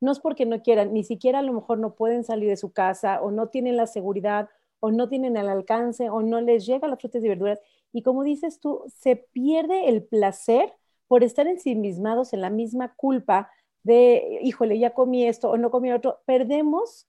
[0.00, 2.72] No es porque no quieran, ni siquiera a lo mejor no pueden salir de su
[2.72, 4.48] casa o no tienen la seguridad
[4.80, 7.60] o no tienen el alcance o no les llega las frutas y verduras.
[7.92, 10.74] Y como dices tú, se pierde el placer
[11.06, 13.48] por estar ensimismados en la misma culpa
[13.84, 17.06] de, híjole, ya comí esto o no comí otro, perdemos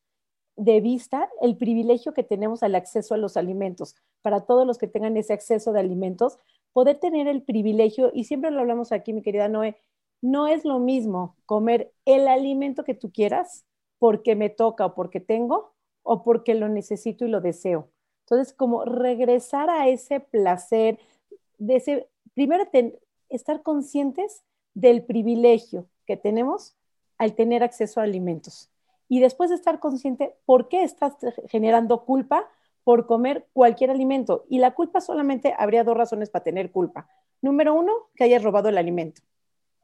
[0.56, 3.96] de vista el privilegio que tenemos al acceso a los alimentos.
[4.22, 6.38] Para todos los que tengan ese acceso de alimentos,
[6.76, 9.78] poder tener el privilegio, y siempre lo hablamos aquí, mi querida Noé,
[10.22, 13.66] no es lo mismo comer el alimento que tú quieras
[13.98, 15.72] porque me toca o porque tengo
[16.04, 17.88] o porque lo necesito y lo deseo.
[18.26, 21.00] Entonces, como regresar a ese placer,
[21.60, 22.66] de ese, primero
[23.30, 26.76] estar conscientes del privilegio que tenemos
[27.18, 28.70] al tener acceso a alimentos.
[29.08, 31.16] Y después de estar consciente, ¿por qué estás
[31.48, 32.50] generando culpa
[32.86, 34.46] por comer cualquier alimento?
[34.50, 37.10] Y la culpa solamente habría dos razones para tener culpa.
[37.42, 39.22] Número uno, que hayas robado el alimento.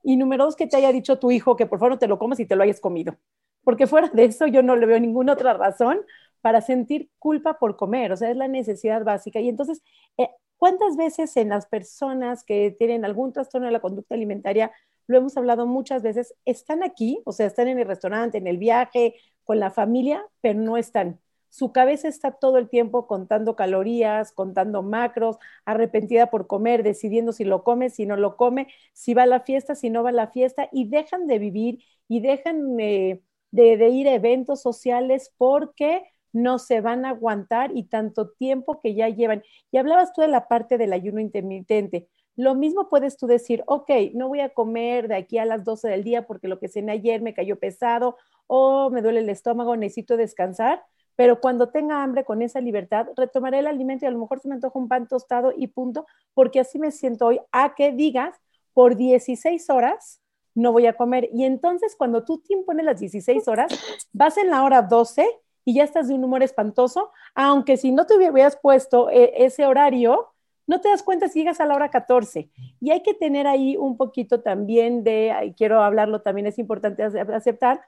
[0.04, 2.18] Y número dos, que te haya dicho tu hijo que por favor no te lo
[2.18, 3.18] comas y te lo hayas comido.
[3.66, 6.00] Porque fuera de eso yo no le veo ninguna otra razón
[6.40, 8.14] para sentir culpa por comer.
[8.14, 9.42] O sea, es la necesidad básica.
[9.42, 9.84] Y entonces,
[10.18, 14.72] eh, ¿cuántas veces en las personas que tienen algún trastorno de la conducta alimentaria
[15.12, 18.58] lo hemos hablado muchas veces, están aquí, o sea, están en el restaurante, en el
[18.58, 21.20] viaje, con la familia, pero no están.
[21.52, 27.44] Su cabeza está todo el tiempo contando calorías, contando macros, arrepentida por comer, decidiendo si
[27.44, 30.14] lo come, si no lo come, si va a la fiesta, si no va a
[30.14, 36.04] la fiesta, y dejan de vivir y dejan, de, de ir a eventos sociales porque
[36.34, 39.44] no se van a aguantar y tanto tiempo que ya llevan.
[39.72, 42.08] Y hablabas tú de la parte del ayuno intermitente.
[42.38, 45.90] Lo mismo puedes tú decir, ok, no voy a comer de aquí a las 12
[45.90, 49.76] del día porque lo que cené ayer me cayó pesado o me duele el estómago,
[49.76, 50.84] necesito descansar,
[51.16, 54.48] pero cuando tenga hambre con esa libertad, retomaré el alimento y a lo mejor se
[54.48, 58.40] me antoja un pan tostado y punto, porque así me siento hoy, a que digas,
[58.74, 60.22] por 16 horas
[60.54, 61.30] no voy a comer.
[61.34, 63.72] Y entonces cuando tú te impones las 16 horas,
[64.12, 65.26] vas en la hora 12
[65.64, 69.66] y ya estás de un humor espantoso, aunque si no te hubieras puesto eh, ese
[69.66, 70.30] horario,
[70.68, 72.50] no te das cuenta si llegas a la hora 14.
[72.80, 77.82] Y hay que tener ahí un poquito también de, quiero hablarlo también, es importante aceptar,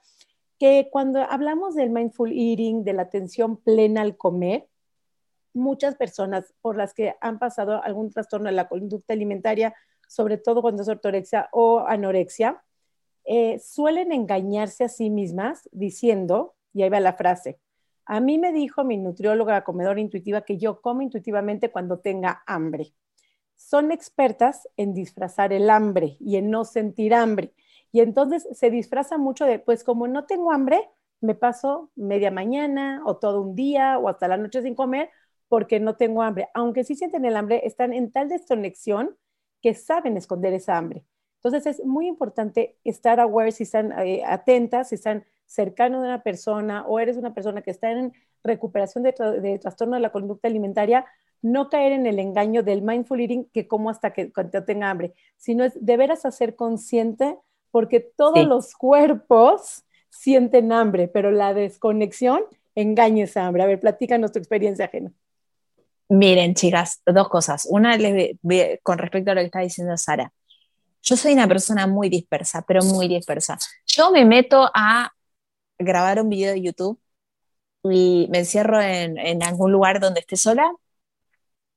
[0.58, 4.68] que cuando hablamos del mindful eating, de la atención plena al comer,
[5.52, 9.74] muchas personas por las que han pasado algún trastorno de la conducta alimentaria,
[10.08, 12.62] sobre todo cuando es ortorexia o anorexia,
[13.24, 17.58] eh, suelen engañarse a sí mismas diciendo, y ahí va la frase,
[18.06, 22.92] a mí me dijo mi nutrióloga comedora intuitiva que yo como intuitivamente cuando tenga hambre.
[23.56, 27.54] Son expertas en disfrazar el hambre y en no sentir hambre.
[27.94, 33.00] Y entonces se disfraza mucho de, pues como no tengo hambre, me paso media mañana
[33.06, 35.10] o todo un día o hasta la noche sin comer
[35.46, 36.48] porque no tengo hambre.
[36.54, 39.16] Aunque sí sienten el hambre, están en tal desconexión
[39.62, 41.04] que saben esconder esa hambre.
[41.36, 46.24] Entonces es muy importante estar aware, si están eh, atentas, si están cercano de una
[46.24, 51.06] persona o eres una persona que está en recuperación de, trastorno de la conducta alimentaria,
[51.42, 55.14] no caer en el engaño del mindful eating que como hasta que cuando tenga hambre,
[55.36, 57.38] sino es de veras hacer consciente
[57.74, 62.44] porque todos los cuerpos sienten hambre, pero la desconexión
[62.76, 63.64] engaña esa hambre.
[63.64, 65.10] A ver, platícanos tu experiencia ajena.
[66.08, 67.66] Miren, chicas, dos cosas.
[67.68, 67.98] Una
[68.84, 70.32] con respecto a lo que está diciendo Sara.
[71.02, 73.58] Yo soy una persona muy dispersa, pero muy dispersa.
[73.88, 75.10] Yo me meto a
[75.76, 77.00] grabar un video de YouTube
[77.82, 80.70] y me encierro en, en algún lugar donde esté sola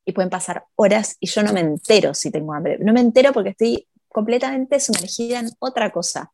[0.06, 2.78] y pueden pasar horas y yo no me entero si tengo hambre.
[2.82, 6.34] No me entero porque estoy completamente sumergida en otra cosa.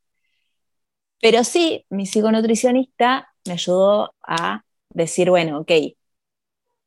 [1.21, 5.71] Pero sí, mi psiconutricionista me ayudó a decir, bueno, ok,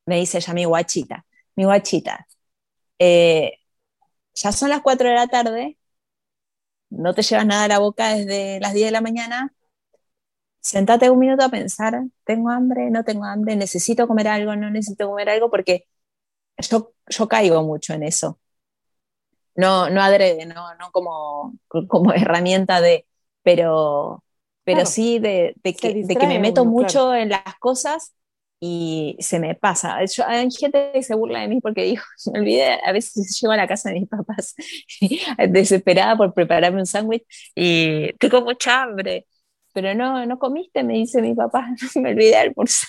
[0.07, 1.25] me dice ya mi guachita,
[1.57, 2.27] mi guachita,
[3.01, 3.53] eh,
[4.35, 5.79] ya son las 4 de la tarde,
[6.91, 9.53] no te llevas nada a la boca desde las 10 de la mañana,
[10.61, 12.91] sentate un minuto a pensar, ¿tengo hambre?
[12.91, 13.57] ¿No tengo hambre?
[13.57, 14.55] ¿Necesito comer algo?
[14.57, 15.51] ¿No necesito comer algo?
[15.51, 15.87] Porque
[16.59, 18.41] yo, yo caigo mucho en eso.
[19.57, 21.55] No, no adrede, no, no como,
[21.89, 23.07] como herramienta de,
[23.43, 24.23] pero,
[24.65, 28.15] pero sí de, de, que, de, que, me meto mucho en las cosas
[28.61, 29.97] y se me pasa.
[29.97, 33.57] hay gente que se burla de mí porque digo, me olvidé, a veces llego a
[33.57, 34.55] la casa de mis papás
[35.49, 39.27] desesperada por prepararme un sándwich y tengo mucha hambre
[39.77, 42.89] pero no, no comiste, me dice mi papá, me olvidé almorzar.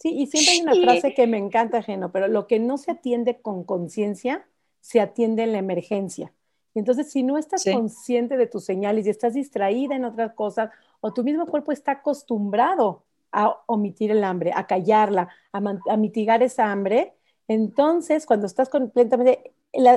[0.00, 2.92] Sí, y siempre hay una frase que me encanta, Geno, pero lo que no se
[2.92, 4.48] atiende con conciencia,
[4.80, 6.32] se atiende en la emergencia.
[6.74, 10.70] Y entonces, si no estás consciente de tus señales y estás distraída en otras cosas,
[11.00, 16.42] o tu mismo cuerpo está acostumbrado a omitir el hambre, a callarla, a, a mitigar
[16.42, 17.14] esa hambre,
[17.46, 19.52] entonces cuando estás completamente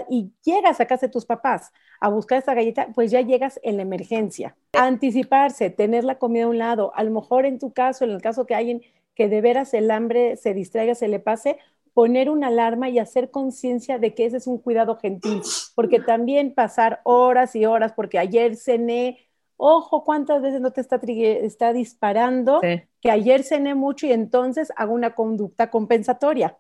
[0.10, 3.78] y llegas a casa de tus papás a buscar esa galleta, pues ya llegas en
[3.78, 4.56] la emergencia.
[4.74, 8.22] Anticiparse, tener la comida a un lado, a lo mejor en tu caso, en el
[8.22, 8.82] caso que alguien
[9.16, 11.58] que de veras el hambre se distraiga, se le pase,
[11.94, 15.42] poner una alarma y hacer conciencia de que ese es un cuidado gentil,
[15.76, 19.28] porque también pasar horas y horas, porque ayer cené,
[19.58, 24.94] ojo, cuántas veces no te está, está disparando, que ayer cené mucho y entonces hago
[24.94, 26.58] una conducta compensatoria.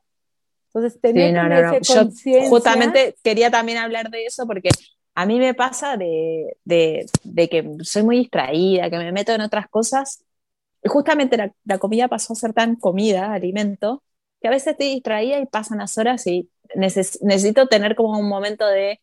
[0.73, 4.69] Entonces, tener sí, Yo justamente quería también hablar de eso porque
[5.15, 9.67] a mí me pasa de, de, que soy muy distraída, que me meto en otras
[9.69, 10.23] cosas.
[10.85, 14.01] Justamente la, la, comida pasó a ser tan comida, alimento,
[14.41, 18.67] que a veces estoy distraída y pasan las horas y necesito tener como un momento
[18.67, 19.01] de,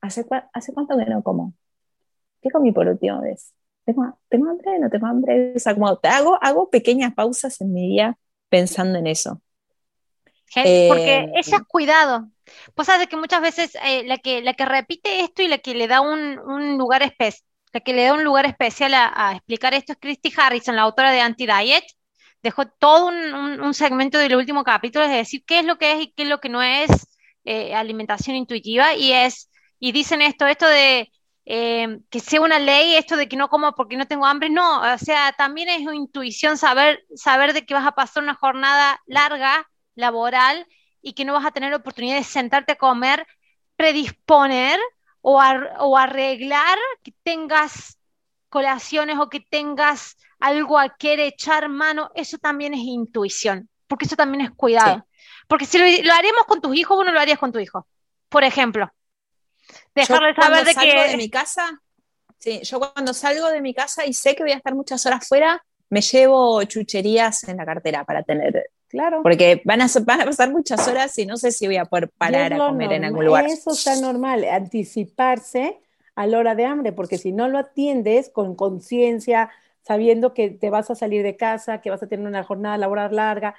[0.00, 1.54] ¿hace, ¿hace cuánto que no como?
[2.42, 3.52] ¿Qué comí por última vez?
[3.84, 4.78] ¿Tengo, ¿Tengo hambre?
[4.78, 5.54] ¿No tengo hambre?
[5.56, 8.18] O sea, como hago, hago pequeñas pausas en mi día
[8.50, 9.40] pensando en eso
[10.52, 12.28] porque eh, ese es cuidado.
[12.74, 15.74] Pues sabes que muchas veces eh, la, que, la que repite esto y la que
[15.74, 19.92] le da un, lugar especial, la que le da un lugar especial a, explicar esto
[19.92, 21.84] es Christy Harrison, la autora de Anti-Diet.
[22.42, 26.12] Dejó todo un, segmento del último capítulo de decir qué es lo que es y
[26.12, 26.88] qué es lo que no es
[27.44, 28.94] eh, alimentación intuitiva.
[28.94, 31.10] Y es, y dicen esto, esto de
[31.48, 34.98] que sea una ley, esto de que no como porque no tengo hambre, no, o
[34.98, 40.66] sea, también es intuición saber, saber de que vas a pasar una jornada larga laboral
[41.00, 43.26] y que no vas a tener oportunidad de sentarte a comer,
[43.76, 44.78] predisponer
[45.22, 45.40] o,
[45.78, 47.98] o arreglar que tengas
[48.50, 54.16] colaciones o que tengas algo a quiere echar mano, eso también es intuición, porque eso
[54.16, 55.06] también es cuidado.
[55.46, 57.86] Porque si lo, lo haríamos con tus hijos, vos no lo harías con tu hijo.
[58.28, 58.90] Por ejemplo,
[59.94, 61.08] dejarle saber de que...
[61.10, 61.80] de mi casa,
[62.38, 65.26] sí, yo cuando salgo de mi casa y sé que voy a estar muchas horas
[65.26, 69.22] fuera, me llevo chucherías en la cartera para tener Claro.
[69.22, 72.08] Porque van a, van a pasar muchas horas y no sé si voy a poder
[72.08, 73.46] parar a comer en algún lugar.
[73.46, 75.78] Eso está normal, anticiparse
[76.14, 79.50] a la hora de hambre, porque si no lo atiendes con conciencia,
[79.88, 83.16] sabiendo que te vas a salir de casa, que vas a tener una jornada laboral
[83.16, 83.54] larga,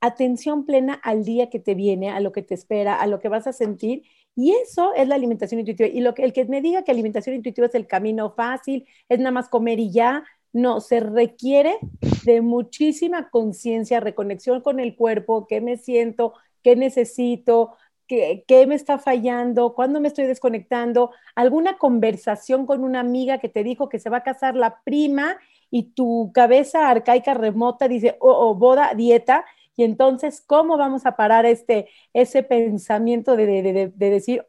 [0.00, 3.30] atención plena al día que te viene, a lo que te espera, a lo que
[3.30, 4.02] vas a sentir.
[4.36, 5.88] Y eso es la alimentación intuitiva.
[5.88, 9.18] Y lo que, el que me diga que alimentación intuitiva es el camino fácil, es
[9.18, 11.78] nada más comer y ya, no, se requiere
[12.24, 17.74] de muchísima conciencia, reconexión con el cuerpo, qué me siento, qué necesito,
[18.06, 23.48] qué, qué, me está fallando, cuándo me estoy desconectando, alguna conversación con una amiga que
[23.48, 25.38] te dijo que se va a casar la prima
[25.70, 29.44] y tu cabeza arcaica remota dice, oh, oh boda, dieta,
[29.76, 34.46] y entonces, ¿cómo vamos a parar este, ese pensamiento de, de, de, de decir,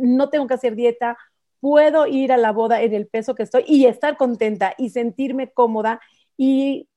[0.00, 1.16] no tengo que hacer dieta
[1.62, 5.52] puedo ir a la boda en el peso que estoy y estar contenta y sentirme
[5.52, 6.00] cómoda
[6.36, 6.88] y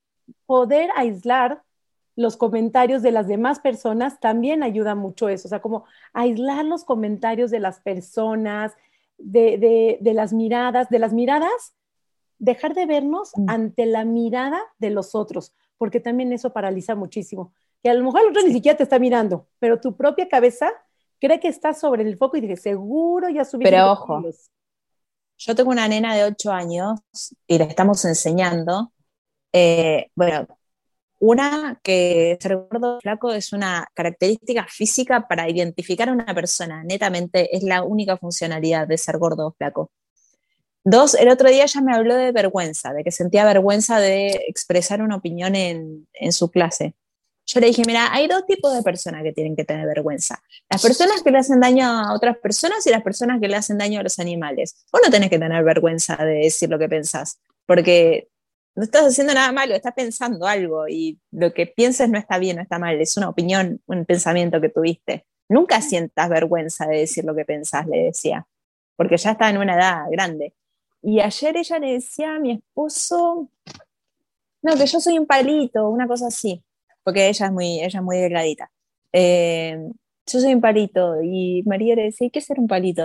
[0.44, 1.62] poder aislar
[2.16, 6.84] los comentarios de las demás personas también ayuda mucho eso, o sea, como aislar los
[6.84, 8.72] comentarios de las personas,
[9.18, 11.74] de, de, de las miradas, de las miradas,
[12.38, 13.50] dejar de vernos mm.
[13.50, 17.52] ante la mirada de los otros, porque también eso paraliza muchísimo.
[17.82, 20.72] Que a lo mejor el otro ni siquiera te está mirando, pero tu propia cabeza
[21.20, 23.64] cree que está sobre el foco y dice, seguro ya subí.
[23.64, 24.22] Pero ojo,
[25.38, 27.00] yo tengo una nena de 8 años
[27.46, 28.92] y la estamos enseñando.
[29.52, 30.46] Eh, bueno,
[31.18, 37.54] una que ser gordo flaco es una característica física para identificar a una persona, netamente
[37.56, 39.90] es la única funcionalidad de ser gordo o flaco.
[40.88, 45.02] Dos, el otro día ella me habló de vergüenza, de que sentía vergüenza de expresar
[45.02, 46.94] una opinión en, en su clase
[47.46, 50.42] yo le dije, mira, hay dos tipos de personas que tienen que tener vergüenza.
[50.68, 53.78] Las personas que le hacen daño a otras personas y las personas que le hacen
[53.78, 54.84] daño a los animales.
[54.92, 58.28] Vos no tenés que tener vergüenza de decir lo que pensás, porque
[58.74, 62.56] no estás haciendo nada malo, estás pensando algo y lo que pienses no está bien,
[62.56, 65.24] no está mal, es una opinión, un pensamiento que tuviste.
[65.48, 68.44] Nunca sientas vergüenza de decir lo que pensás, le decía,
[68.96, 70.52] porque ya está en una edad grande.
[71.06, 73.48] Y ayer ella le decía a mi esposo,
[74.62, 76.62] no, que yo soy un palito, una cosa así
[77.06, 78.68] porque ella es muy, ella es muy delgadita.
[79.12, 79.78] Eh,
[80.26, 83.04] yo soy un palito y María le decía, ¿qué es ser un palito?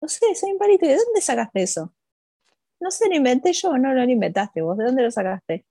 [0.00, 0.86] No sé, soy un palito.
[0.86, 1.92] ¿Y de dónde sacaste eso?
[2.80, 4.78] No sé, lo inventé yo, no lo inventaste vos.
[4.78, 5.66] ¿De dónde lo sacaste?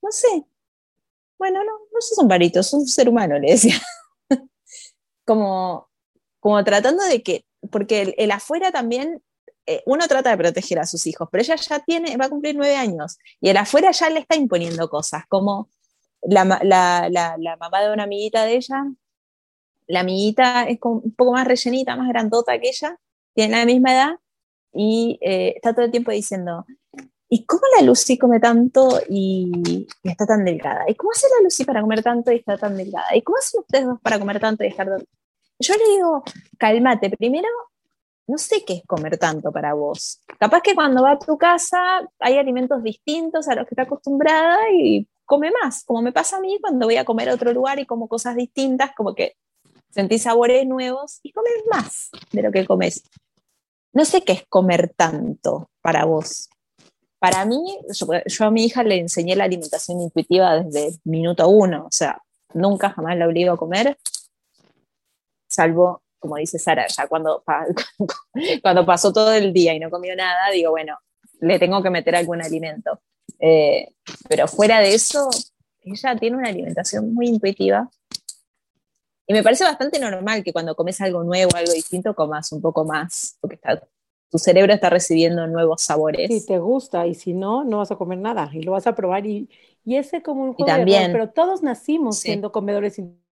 [0.00, 0.46] No sé.
[1.38, 3.76] Bueno, no, no sos un palito, sos un ser humano, le decía.
[5.26, 5.90] como,
[6.40, 9.22] como tratando de que, porque el, afuera también,
[9.66, 12.54] eh, uno trata de proteger a sus hijos, pero ella ya tiene, va a cumplir
[12.54, 15.68] nueve años y el afuera ya le está imponiendo cosas, como
[16.22, 18.84] la, mamá de una amiguita de ella,
[19.86, 22.98] la amiguita es un poco más rellenita, más grandota que ella,
[23.34, 24.18] tiene la misma edad
[24.72, 26.66] y eh, está todo el tiempo diciendo,
[27.28, 30.84] ¿y cómo la Lucy come tanto y, está tan delgada?
[30.88, 33.14] ¿Y cómo hace la Lucy para comer tanto y está tan delgada?
[33.16, 35.04] ¿Y cómo hacen ustedes dos para comer tanto y estar tan...
[35.58, 36.22] Yo le digo,
[36.58, 37.48] cálmate, primero,
[38.26, 40.20] no sé qué es comer tanto para vos.
[40.38, 44.58] Capaz que cuando va a tu casa hay alimentos distintos a los que está acostumbrada
[44.72, 47.78] y come más, como me pasa a mí cuando voy a comer a otro lugar
[47.78, 49.36] y como cosas distintas, como que
[49.90, 53.04] sentís sabores nuevos y comes más de lo que comes.
[53.92, 56.48] No sé qué es comer tanto para vos.
[57.18, 61.92] Para mí, yo, a mi hija le enseñé la alimentación intuitiva desde minuto uno, o
[61.92, 62.20] sea,
[62.52, 63.96] nunca jamás la obligo a comer,
[65.48, 67.44] salvo, como dice Sara, ya cuando,
[68.62, 70.96] cuando pasó todo el día y no comió nada, digo, bueno,
[71.40, 72.98] le tengo que meter algún alimento.
[73.38, 73.90] Eh,
[74.26, 75.28] pero fuera de eso,
[75.82, 77.90] ella tiene una alimentación muy intuitiva.
[79.26, 82.86] Y me parece bastante normal que cuando comes algo nuevo, algo distinto, comas un poco
[82.86, 83.58] más, porque
[84.30, 86.28] tu cerebro está recibiendo nuevos sabores.
[86.28, 88.94] Si te gusta, y si no, no vas a comer nada, y lo vas a
[88.94, 89.26] probar.
[89.26, 89.50] Y,
[89.84, 93.23] y ese como un juego también, pero todos nacimos siendo comedores intuitivos.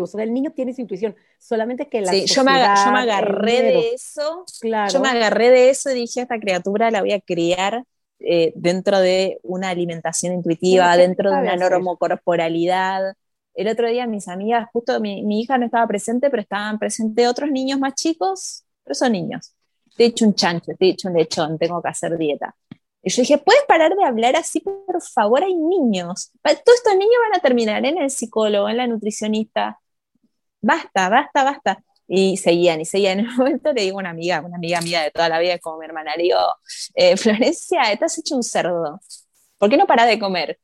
[0.00, 3.00] O sea, el niño tiene esa intuición, solamente que la sí, yo, me, yo me
[3.00, 4.92] agarré de eso, claro.
[4.92, 7.84] yo me agarré de eso y dije, esta criatura la voy a criar
[8.20, 13.16] eh, dentro de una alimentación intuitiva, dentro de una normocorporalidad.
[13.54, 17.50] El otro día mis amigas, justo mi, hija no estaba presente, pero estaban presentes otros
[17.50, 19.54] niños más chicos, pero son niños.
[19.96, 22.54] Te he hecho un chancho, te he hecho un lechón, tengo que hacer dieta.
[23.04, 24.60] Y yo dije, ¿puedes parar de hablar así?
[24.60, 26.32] Por favor, hay niños.
[26.42, 29.78] Todos estos niños van a terminar en el psicólogo, en la nutricionista.
[30.62, 31.84] Basta, basta, basta.
[32.08, 33.20] Y seguían y seguían.
[33.20, 35.58] En un momento le digo a una amiga, una amiga mía de toda la vida,
[35.58, 36.38] como mi hermana, le digo,
[36.94, 39.00] eh, Florencia, estás hecho un cerdo.
[39.58, 40.58] ¿por qué no para de comer?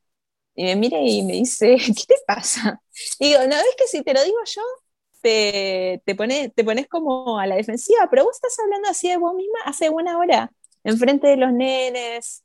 [0.54, 2.82] Y me mira y me dice, ¿qué te pasa?
[3.18, 4.62] Y digo, no, es que si te lo digo yo,
[5.22, 6.14] te, te,
[6.54, 9.88] te pones como a la defensiva, pero vos estás hablando así de vos misma hace
[9.90, 10.52] buena hora,
[10.84, 12.44] enfrente de los nenes.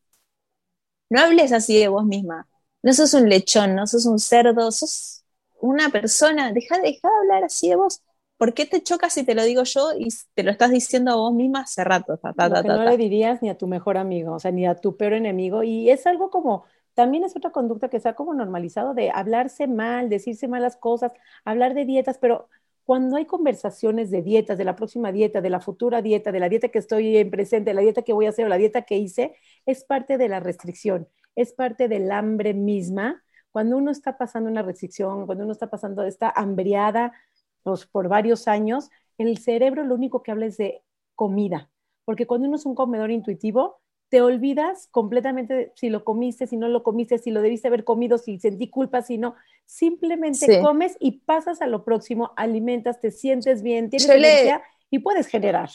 [1.10, 2.48] No hables así de vos misma.
[2.82, 5.24] No sos un lechón, no sos un cerdo, sos
[5.60, 6.52] una persona.
[6.52, 8.02] Deja, deja de hablar así de vos.
[8.38, 11.16] ¿Por qué te chocas si te lo digo yo y te lo estás diciendo a
[11.16, 12.20] vos misma hace rato?
[12.64, 15.64] no le dirías ni a tu mejor amigo, o sea, ni a tu peor enemigo.
[15.64, 20.10] Y es algo como, también es otra conducta que está como normalizado de hablarse mal,
[20.10, 21.14] decirse malas cosas,
[21.46, 22.50] hablar de dietas, pero
[22.86, 26.50] cuando hay conversaciones de dietas, de la próxima dieta, de la futura dieta, de la
[26.50, 28.84] dieta que estoy en presente, de la dieta que voy a hacer o la dieta
[28.84, 33.24] que hice, es parte de la restricción, es parte del hambre misma.
[33.52, 37.14] Cuando uno está pasando una restricción, cuando uno está pasando esta hambriada
[37.64, 40.84] pues, por varios años, el cerebro lo único que habla es de
[41.16, 41.72] comida,
[42.06, 46.68] porque cuando uno es un comedor intuitivo, te olvidas completamente si lo comiste, si no
[46.68, 49.36] lo comiste, si lo debiste haber comido, si sentí culpa, si no.
[49.66, 55.28] Simplemente comes y pasas a lo próximo, alimentas, te sientes bien, tienes energía y puedes
[55.28, 55.70] generar.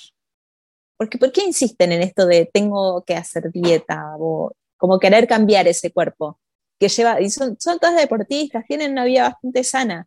[0.97, 5.67] Porque, ¿Por qué insisten en esto de tengo que hacer dieta o como querer cambiar
[5.67, 6.39] ese cuerpo?
[6.79, 10.07] Que lleva, y son, son todas deportistas, tienen una vida bastante sana.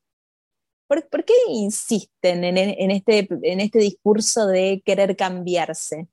[0.88, 6.08] ¿Por, qué insisten en, en, este, en este discurso de querer cambiarse?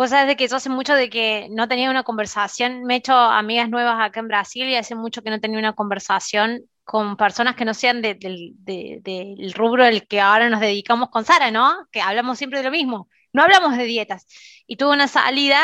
[0.00, 3.12] Pues sabes que yo hace mucho de que no tenía una conversación, me he hecho
[3.12, 7.54] amigas nuevas acá en Brasil y hace mucho que no tenía una conversación con personas
[7.54, 11.86] que no sean del rubro del que ahora nos dedicamos con Sara, ¿no?
[11.92, 14.26] Que hablamos siempre de lo mismo, no hablamos de dietas.
[14.66, 15.60] Y tuve una salida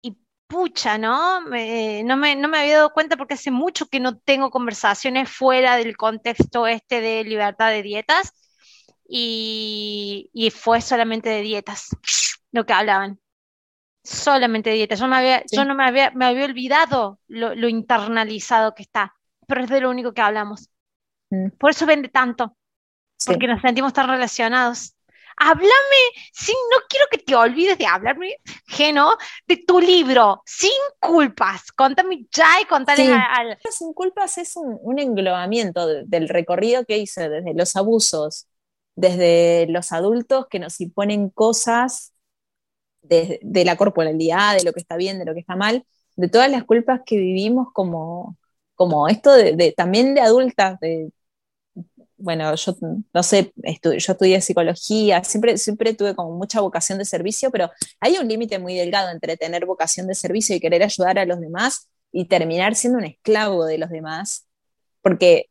[0.00, 0.16] y
[0.46, 1.42] pucha, ¿no?
[1.42, 5.76] no, me, no me había dado cuenta porque hace mucho que no tengo conversaciones fuera
[5.76, 8.32] del contexto este de libertad de dietas
[9.06, 11.90] y, y fue solamente de dietas
[12.50, 13.20] lo que hablaban
[14.08, 14.94] solamente dieta.
[14.94, 19.14] Yo, me había, yo no me había, me había olvidado lo, internalizado que está,
[19.46, 20.70] pero es de lo único que hablamos.
[21.30, 21.50] Mm.
[21.58, 22.56] Por eso vende tanto,
[23.26, 24.94] porque nos sentimos tan relacionados.
[25.40, 26.02] Háblame,
[26.32, 29.12] sí, no quiero que te olvides de hablarme, Geno,
[29.46, 31.70] de tu libro, Sin Culpas.
[31.70, 33.56] Contame ya y contale al...
[33.70, 38.48] Sin Culpas es un, englobamiento del recorrido que hice desde los abusos,
[38.96, 42.14] desde los adultos que nos imponen cosas
[43.08, 45.84] de, la corporalidad, de lo que está bien, de lo que está mal,
[46.16, 48.36] de todas las culpas que vivimos como,
[48.74, 49.30] como esto
[49.76, 50.78] también de adultas,
[52.18, 52.76] bueno, yo
[53.14, 58.18] no sé, yo estudié psicología, siempre, siempre tuve como mucha vocación de servicio, pero hay
[58.18, 61.88] un límite muy delgado entre tener vocación de servicio y querer ayudar a los demás
[62.10, 64.46] y terminar siendo un esclavo de los demás,
[65.00, 65.48] porque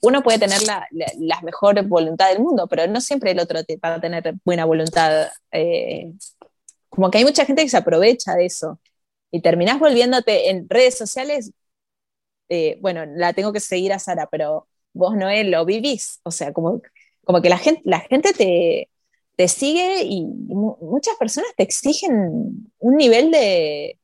[0.00, 4.00] uno puede tener la, mejor voluntad del mundo, pero no siempre el otro va a
[4.00, 6.12] tener buena voluntad eh,
[6.92, 8.78] como que hay mucha gente que se aprovecha de eso
[9.30, 11.52] y terminás volviéndote en redes sociales,
[12.48, 16.52] eh, bueno, la tengo que seguir a Sara, pero vos, Noé, lo vivís, o sea,
[16.52, 16.82] como,
[17.24, 18.90] como que la gente, la gente te,
[19.36, 23.98] te sigue y muchas personas te exigen un nivel de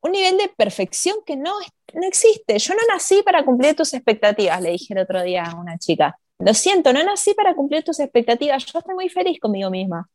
[0.00, 1.52] un nivel de perfección que no,
[1.94, 2.58] no existe.
[2.58, 6.18] Yo no nací para cumplir tus expectativas, le dije el otro día a una chica.
[6.38, 8.66] Lo siento, no nací para cumplir tus expectativas.
[8.66, 10.08] Yo estoy muy feliz conmigo misma.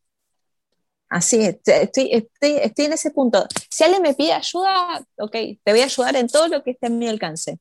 [1.09, 3.45] Así, estoy, estoy, en ese punto.
[3.69, 5.31] Si alguien me pide ayuda, ok,
[5.63, 7.59] te voy a ayudar en todo lo que esté en mi alcance.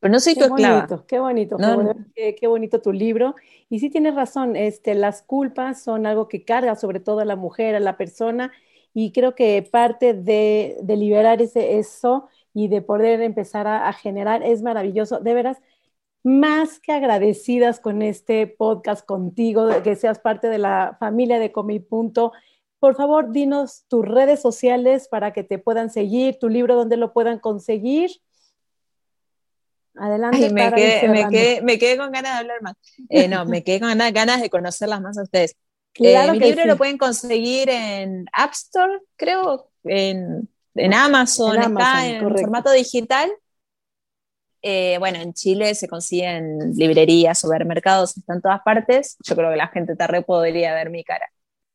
[0.00, 0.86] Pero no soy tu esclava.
[1.06, 1.56] qué bonito,
[2.14, 3.34] qué, bonito tu libro.
[3.68, 7.36] Y sí tienes razón, este, las culpas son algo que carga sobre todo a la
[7.36, 8.52] mujer, a la persona,
[8.94, 14.42] y creo que parte de, liberar ese, eso y de poder empezar a, a generar
[14.42, 15.20] es maravilloso.
[15.20, 15.58] De veras,
[16.24, 21.52] más que agradecidas con este podcast contigo, de que seas parte de la familia de
[21.52, 22.32] Comi Punto
[22.80, 27.12] por favor, dinos tus redes sociales para que te puedan seguir, tu libro donde lo
[27.12, 28.10] puedan conseguir.
[29.94, 30.50] Adelante.
[30.52, 32.74] me, quedé, con ganas de hablar más.
[33.08, 35.56] Eh, no, me quedé con ganas, de conocerlas más a ustedes.
[36.00, 40.48] Eh, mi libro lo pueden conseguir en App Store, creo, en,
[40.94, 43.28] Amazon, está en formato digital.
[44.62, 49.16] Eh, bueno, en Chile se consiguen librerías, supermercados, está en todas partes.
[49.24, 51.26] Yo creo que la gente te podría ver mi cara.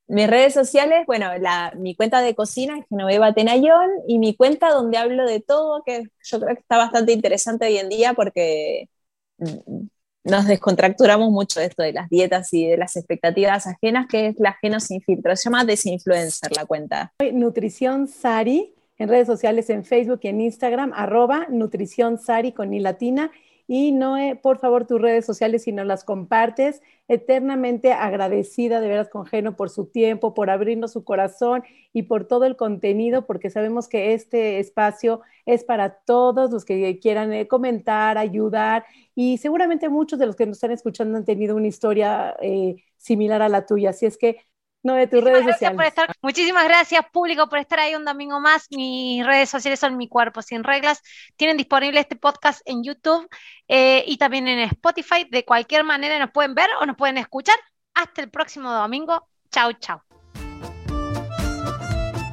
[0.07, 1.29] Mis redes sociales, bueno,
[1.77, 6.03] mi cuenta de cocina es Genoveva Tenayón y mi cuenta donde hablo de todo, que
[6.23, 8.89] yo creo que está bastante interesante hoy en día porque
[9.37, 9.85] mm,
[10.25, 14.35] nos descontracturamos mucho de esto de las dietas y de las expectativas ajenas, que es
[14.39, 15.35] la ajeno sin filtro.
[15.35, 17.13] Se llama Desinfluencer la cuenta.
[17.31, 22.79] Nutrición Sari en redes sociales en Facebook y en Instagram, arroba Nutrición Sari con I
[22.79, 23.31] latina.
[23.67, 29.09] Y Noé, por favor, tus redes sociales, si nos las compartes, eternamente agradecida de veras
[29.09, 33.49] con Geno por su tiempo, por abrirnos su corazón y por todo el contenido, porque
[33.49, 38.85] sabemos que este espacio es para todos los que quieran eh, comentar, ayudar
[39.15, 43.41] y seguramente muchos de los que nos están escuchando han tenido una historia eh, similar
[43.41, 43.91] a la tuya.
[43.91, 44.37] Así es que
[44.83, 45.93] no, de tus redes sociales.
[46.21, 48.67] muchísimas gracias, público, por estar ahí un domingo más.
[48.69, 51.01] Mis redes sociales son Mi Cuerpo Sin Reglas.
[51.37, 53.27] Tienen disponible este podcast en YouTube
[53.69, 55.25] eh, y también en Spotify.
[55.31, 57.55] De cualquier manera nos pueden ver o nos pueden escuchar.
[57.93, 59.25] Hasta el próximo domingo.
[59.49, 60.01] Chau, chau.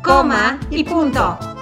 [0.03, 1.60] Coma y punto.